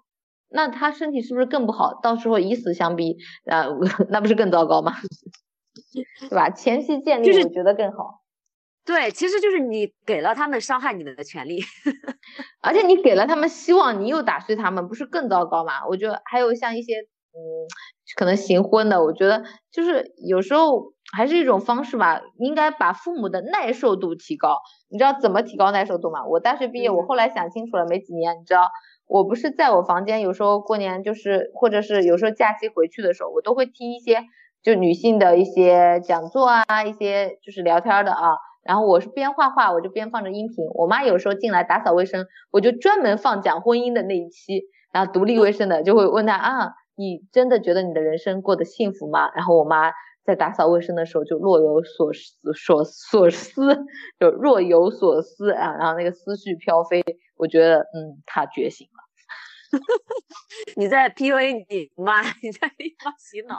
[0.48, 1.94] 那他身体是不是更不好？
[2.02, 3.16] 到时候以死相逼
[3.50, 3.66] 啊，
[4.10, 4.92] 那不是更糟糕吗？
[6.28, 6.50] 对吧？
[6.50, 8.22] 前期建立我觉得更好。
[8.86, 11.60] 对，其实就是你给了他们伤害你的权利，
[12.62, 15.84] 而且你给了他们希望，你又打碎他们，不是更糟糕吗？
[15.88, 16.92] 我觉得还有像一些
[17.34, 17.66] 嗯，
[18.16, 24.60] 可能行婚的，我觉得就是有时候还是一种方式吧，应该把父母的耐受度提高。
[24.88, 26.24] 你知道怎么提高耐受度吗？
[26.24, 28.70] 我大学毕业，我后来想清楚了，没几年，你知道，
[29.08, 34.22] 我不是在我房间，有时候过年就是，或者是有时候假期回去的时候，我都会听一些
[34.62, 38.36] 就女性的一些讲座啊，一些就是聊天的啊。
[38.66, 40.66] 然后我是边画画，我就边放着音频。
[40.74, 44.64] 我妈有时候进来打扫卫生，我就专门放讲婚姻的那一期。
[44.92, 49.30] 然后独立卫生的就会问她啊，你真的觉得你的人生过得幸福吗？
[49.34, 49.92] 然后我妈
[50.24, 53.84] 在打扫卫生的时候就若有所思，所所思，
[54.18, 55.76] 就若有所思啊。
[55.78, 57.04] 然后那个思绪飘飞，
[57.36, 59.78] 我觉得嗯，她觉醒了。
[60.76, 63.58] 你在 PUA 你妈， 你在地方洗脑，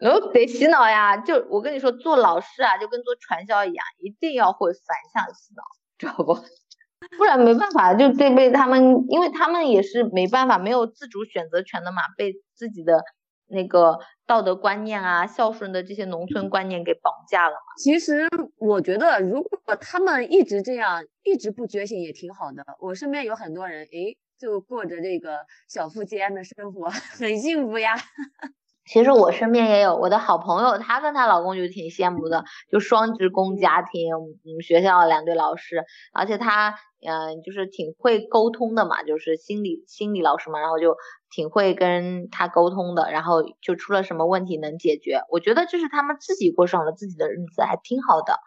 [0.00, 1.16] 我得洗脑呀！
[1.18, 5.62] 就我跟你说，做老师啊，就跟做传销一样，一定要会反向洗脑，
[5.98, 6.34] 知道不？
[7.16, 13.02] 不然没办法，就得被他们，因为他们也是没办法，没有自主选择权的嘛，被自己的
[13.46, 17.72] 那个道德观念啊、孝顺的这些农村观念给绑架了嘛。
[17.78, 22.64] 其实我觉得，如果他们一直这样，一直不觉醒也挺好的。
[22.80, 24.16] 我身边有很多人，诶。
[24.38, 27.94] 就过着这个小富即安的生活， 很幸福呀。
[28.90, 35.84] 其实我身边也有我的好朋友，她跟她老公就挺羡慕的，就双职工家庭，嗯，学校两对老师，
[36.14, 36.74] 而且她
[37.06, 40.96] 嗯就是挺会沟通的嘛，就是心理心理老师嘛，然后就
[41.30, 45.20] 挺会跟他沟通的，然后就出了什么问题能解决。
[45.30, 48.38] 我觉得就是他们自己过上了自己的日子，还挺好的。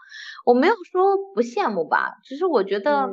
[0.44, 3.10] 我没有说不羡慕吧，只是我觉得。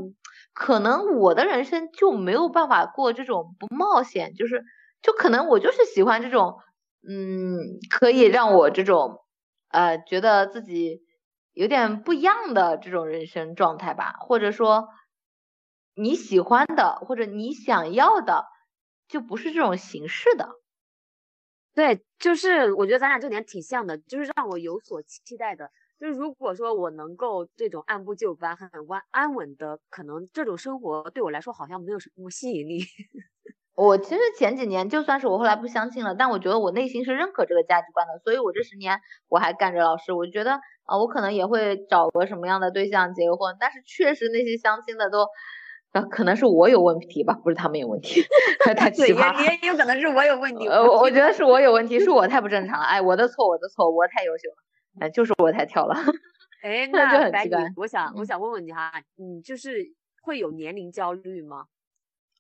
[0.59, 4.65] 可能我的人生就没有办法过这种不冒险，就是，
[5.01, 6.57] 就可能我就是喜欢这种，
[7.09, 9.21] 嗯，可以让我这种，
[9.69, 11.01] 呃，觉得自己
[11.53, 14.89] 有点不一样的这种人生状态吧，或者说
[15.95, 18.47] 你喜欢的或者你想要的，
[19.07, 20.59] 就不是这种形式的。
[21.77, 25.71] 对，就是我觉得咱俩这点挺像的，就是让我有所期待的。
[26.01, 32.81] 就是如果说我能够这种按部就班、很安安稳的，可能这种生活对我来说好像没有什么吸引力。
[33.75, 40.13] 我其实前几年就算是我后来不相信了，但我觉得我内心是认可这个价值观的，所以我这十年我还干着老师。
[40.13, 45.27] 我觉得啊，我可能也会找个什么样的对象结婚，但是确实那些相亲的都，
[45.93, 48.21] 呃，可能是我有问题吧，不是他们有问题，
[48.77, 49.41] 太奇葩了。
[49.45, 50.67] 也也有可能是我有问题。
[50.67, 52.85] 呃，我觉得是我有问题，是我太不正常了。
[52.87, 54.57] 哎，我的错，我的错，我太优秀了，
[55.01, 55.95] 哎，就是我太挑了。
[56.63, 59.93] 哎，那就很奇怪，我想我想问问你哈，你就是
[60.23, 61.67] 会有年龄焦虑吗？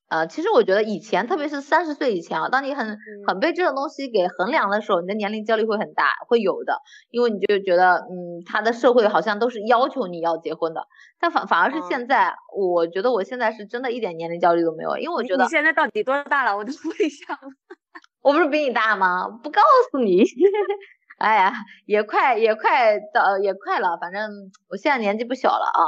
[0.09, 6.81] 呃，其实我觉得以前，特别是三十岁以前啊，当你很很被这种东西给衡量的时候，你的年龄焦虑会很大，会有的，
[7.11, 10.87] 因为你就觉得，嗯，他的社会好像都是要求你要结婚的，
[11.21, 16.57] 但反反而是现在，我觉得我现在是真的一点年龄焦虑都没有，因为我觉得你现在到底多大了？
[16.57, 17.39] 我都问一下，
[18.23, 19.29] 我不是比你大吗？
[19.29, 20.25] 不告诉你，
[21.19, 21.53] 哎呀，
[21.87, 24.31] 也快也快到也快了，反正
[24.69, 25.83] 我现在年纪不小了啊。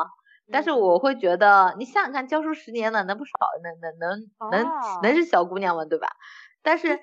[0.53, 3.31] 但是我会觉得，你想想看，教书十年了，能不少，
[3.63, 5.85] 能能能能能是小姑娘吗？
[5.85, 6.09] 对吧？
[6.63, 6.99] 但是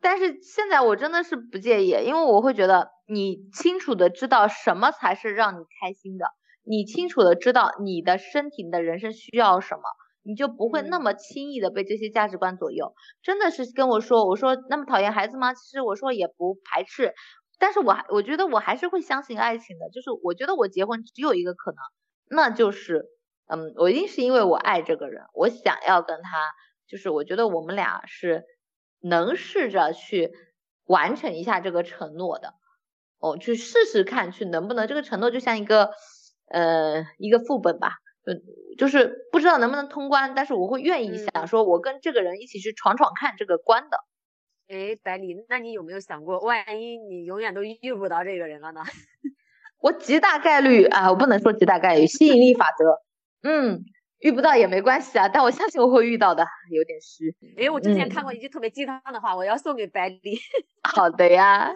[0.00, 6.26] 但是现在我真的是不介意，因为我会觉得你清楚的知道什么才是让你开心的，
[6.62, 9.82] 你清楚的知道你的身体、你的人生需要什么，
[10.22, 12.94] 你就不会那么轻易的被这些价值观左右。
[13.24, 15.52] 真的是跟我说，我说那么讨厌孩子吗？
[15.52, 17.12] 其实我说也不排斥，
[17.58, 21.78] 但是我还我觉得我还是会相信爱情的，就是我觉得我结婚只有一个可能。
[22.30, 23.06] 那就是，
[23.46, 26.44] 嗯，我一定是因为我爱这个人，我想要跟他，
[26.86, 28.44] 就是我觉得我们俩是
[29.00, 30.30] 能试着去
[30.84, 32.54] 完成一下这个承诺的，
[33.18, 35.90] 哦，去试试看，去能不能这个承诺就像一个，
[36.50, 37.94] 呃，一个副本吧，
[38.76, 43.98] 就，就是不知道能不能通关，但是我会愿意想说，我跟这个人一起去闯闯看这个关的。
[44.68, 48.82] 哎，百里，那你有没有想过，万一你永远都遇不到这个人了呢？
[49.80, 53.02] 我极大概率啊，我不能说极大概率，吸引力法则，
[53.48, 53.84] 嗯，
[54.18, 57.34] 遇不到也没关系啊，但我相信我会遇到的，有点虚。
[57.56, 60.38] 哎，我之前看过一句特别鸡汤的话，我要送给百里。
[60.82, 61.72] 好的呀。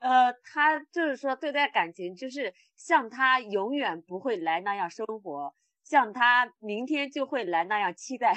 [0.00, 5.54] 呃，他就是说对待感情，就是像他永远不会来那样生活，
[5.84, 8.34] 像他明天就会来那样期待。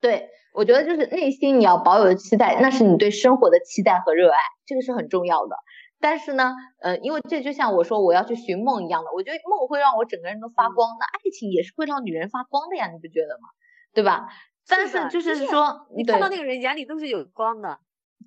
[0.00, 4.36] 对，我觉得就是内心你要保有的期待，那是你对生活的期待和热爱，
[4.66, 5.56] 这个是很重要的。
[6.00, 13.48] 但是呢，呃，因为这就像我说我要去寻梦一样的，我觉得梦会让我整个人都发光，那爱情也是会让女人发光的呀，你不觉得吗？
[13.92, 14.28] 对吧？
[14.68, 17.78] 但是就是说，你看到那个人眼里都是有光的。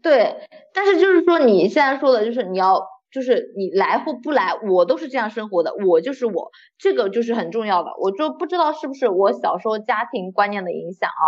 [0.01, 2.85] 对，但是就是说你现在说的就是你要。
[3.11, 7.91] 就是你来或不来，我都是这样生活的，我就是我，这个就是很重要的。
[7.99, 11.23] 我就不知道是不是我小时候家庭观念的影响啊？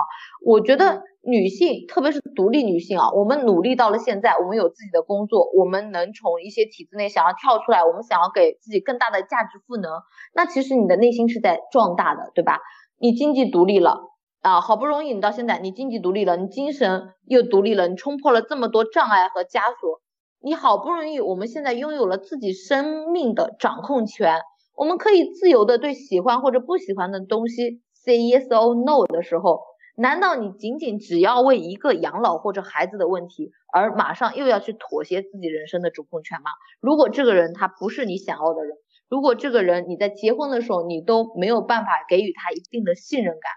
[0.45, 9.91] 我觉得女性，特别是独立女性啊，我们努力到了现在，我们有自己的工作，我们能从一些体制内想要跳出来，我们想要给自己更大的价值赋能，
[10.33, 12.59] 那其实你的内心是在壮大的，对吧？
[12.97, 13.99] 你经济独立了
[14.41, 20.01] 啊，好不容易你到现在你经济独立了，你精神又独立了，你冲破了这么多障碍和枷锁。
[20.45, 24.41] 你好不容易，我们现在拥有了自己生命的掌控权，
[24.75, 29.61] 我们可以自由的对喜欢或者不喜欢的东西 say yes or no 的时候，
[29.95, 36.51] 难道你仅仅只要为一个养老或者孩子的问题而马上又要去妥协自己人生的主控权吗？
[36.81, 38.75] 如果这个人他不是你想要的人，
[39.07, 43.49] 如果这个人你在结婚的时候你都没有办法给予他一定的信任感，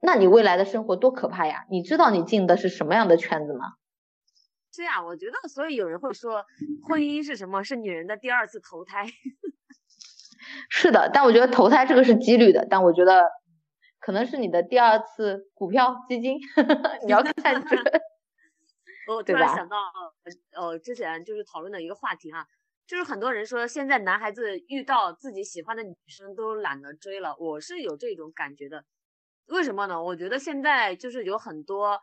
[0.00, 1.64] 那你未来的生活多可怕呀？
[1.70, 3.74] 你知道你进的是什么样的圈子吗？
[4.74, 6.44] 是呀，我觉得，所以有人会说，
[6.82, 7.62] 婚姻是什么？
[7.62, 9.06] 是女人的第二次投胎。
[10.68, 13.30] 是的，但我觉得投胎这个是几率的，但我觉得
[14.00, 16.40] 可能是你的第二次股票基金，
[17.06, 17.80] 你要看 准。
[19.06, 19.76] 我突然想到，
[20.56, 22.44] 呃，之前就是讨论的一个话题哈，
[22.84, 28.84] 就是很多人说现在男孩子遇到自己喜欢的女生都懒得追了，我是有这种感觉的。
[29.46, 30.02] 为什么呢？
[30.02, 32.00] 我觉得现在就是有很多，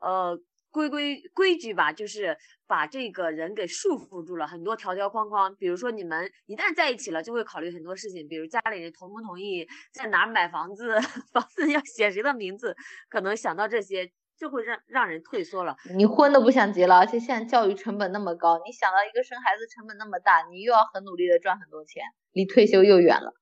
[0.00, 0.40] 呃。
[0.76, 5.56] 规规规矩吧，就是把这个人给束缚住了，很多条条框框。
[5.56, 10.96] 比如说，你们一旦在一起了，就会考虑很多事情，比如家里人同不同意，在哪买房子，
[11.32, 12.76] 房子要写谁的名字，
[13.08, 15.76] 可能想到这些就会让让人退缩了。
[15.96, 22.02] 你婚都不想结了，而且现在教育成本那么高，你想到一个生孩子成本那么大，你又要很努力的赚很多钱，
[22.32, 23.32] 离退休又远了。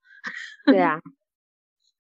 [0.67, 1.01] 对呀。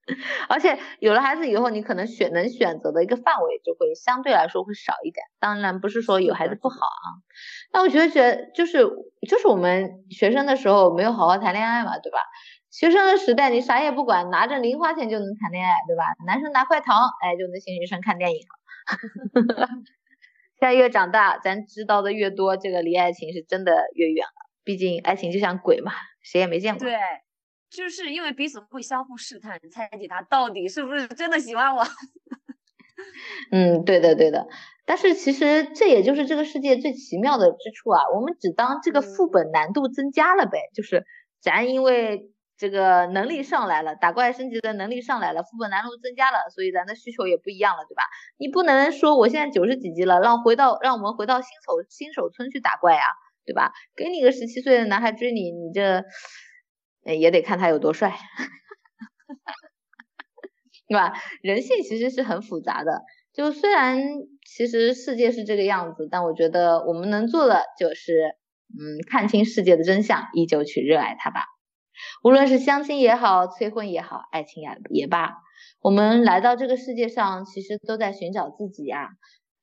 [0.48, 5.24] 而且有了孩子以后，你可能选能选择的一个范围就会相对来说会少一点。
[5.40, 7.06] 当然不是说有孩子不好啊，
[7.72, 8.86] 那我觉得觉就是
[9.28, 12.18] 就是我们学生的时候没有好好谈恋爱嘛，对吧？
[12.70, 16.04] 学生的时代你啥也不管，拿着零花钱就能谈恋爱，对吧？
[16.26, 19.68] 男生拿块糖，哎，就能请女生看电影了。
[20.60, 24.50] 现在越长大，咱知道的越多，这个离爱情是真的越远了。
[24.64, 25.92] 毕竟爱情就像鬼嘛，
[26.22, 26.86] 谁也没见过。
[26.86, 26.94] 对。
[27.74, 31.84] 就是因为彼此会相互试探，猜忌他到底是不是真的喜欢我。
[33.50, 34.46] 嗯，对的，对的。
[34.86, 38.02] 但是其实这也就是这个世界最奇妙的之处啊！
[38.14, 41.04] 我们只当这个副本难度增加了呗，就是
[41.40, 48.02] 咱因为这个能力上来了，打怪升级的能力上来了，副本难度增加了，所以咱的需求也不一样了，对吧？
[48.38, 53.02] 你不能说我现在九十几级了，让回到让我们回到新手新手村去打怪呀，
[53.44, 53.72] 对吧？
[53.96, 56.04] 给你个十七岁的男孩追你，你这。
[57.04, 58.10] 也得看他有多帅，
[60.88, 61.12] 对吧？
[61.42, 63.02] 人性其实是很复杂的，
[63.32, 63.98] 就虽然
[64.46, 68.36] 其实世界是这个样子，但我觉得我们能做的就是，
[68.68, 71.40] 嗯，看清世界的真相，依旧去热爱它吧。
[72.24, 75.34] 无论是相亲也好，催婚也好，爱情也也罢，
[75.80, 79.10] 我们来到这个世界上，其实都在寻找自己呀。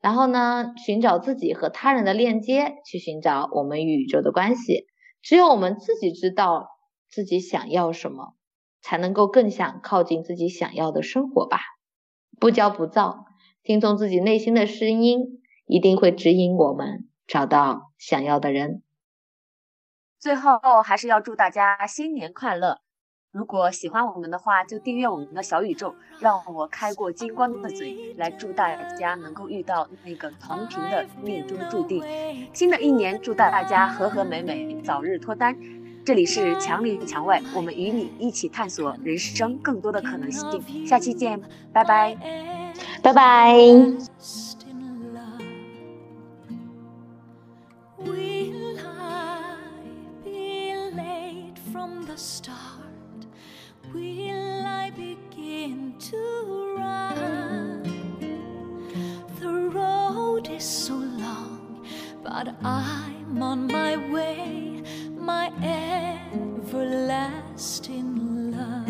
[0.01, 4.87] 然后呢，寻找自己和他人的链接，去寻找我们与宇宙的关系。
[5.21, 6.67] 只有我们自己知道。
[7.11, 8.35] 自己想要什么，
[8.81, 11.59] 才能够更想靠近自己想要的生活吧。
[12.39, 13.25] 不骄不躁，
[13.61, 18.81] 听从自己内心的声音，一定会指引我们找到想要的人。
[20.17, 22.79] 最后，还是要祝大家新年快乐！
[23.31, 32.03] 如果喜欢我们的话，就订阅我们的小宇宙，让我开过金光的嘴来祝大家能够遇到那个同频的命中注定。
[32.53, 35.80] 新的一年，祝大家和和美美，早日脱单。
[36.03, 40.61] 这里是墙里墙外，我们与你一起探索人生更多的可能性。
[40.85, 41.39] 下期见，
[41.71, 42.17] 拜拜，
[43.03, 43.55] 拜拜。
[65.21, 65.51] My
[66.63, 67.11] everlasting
[68.51, 68.87] love.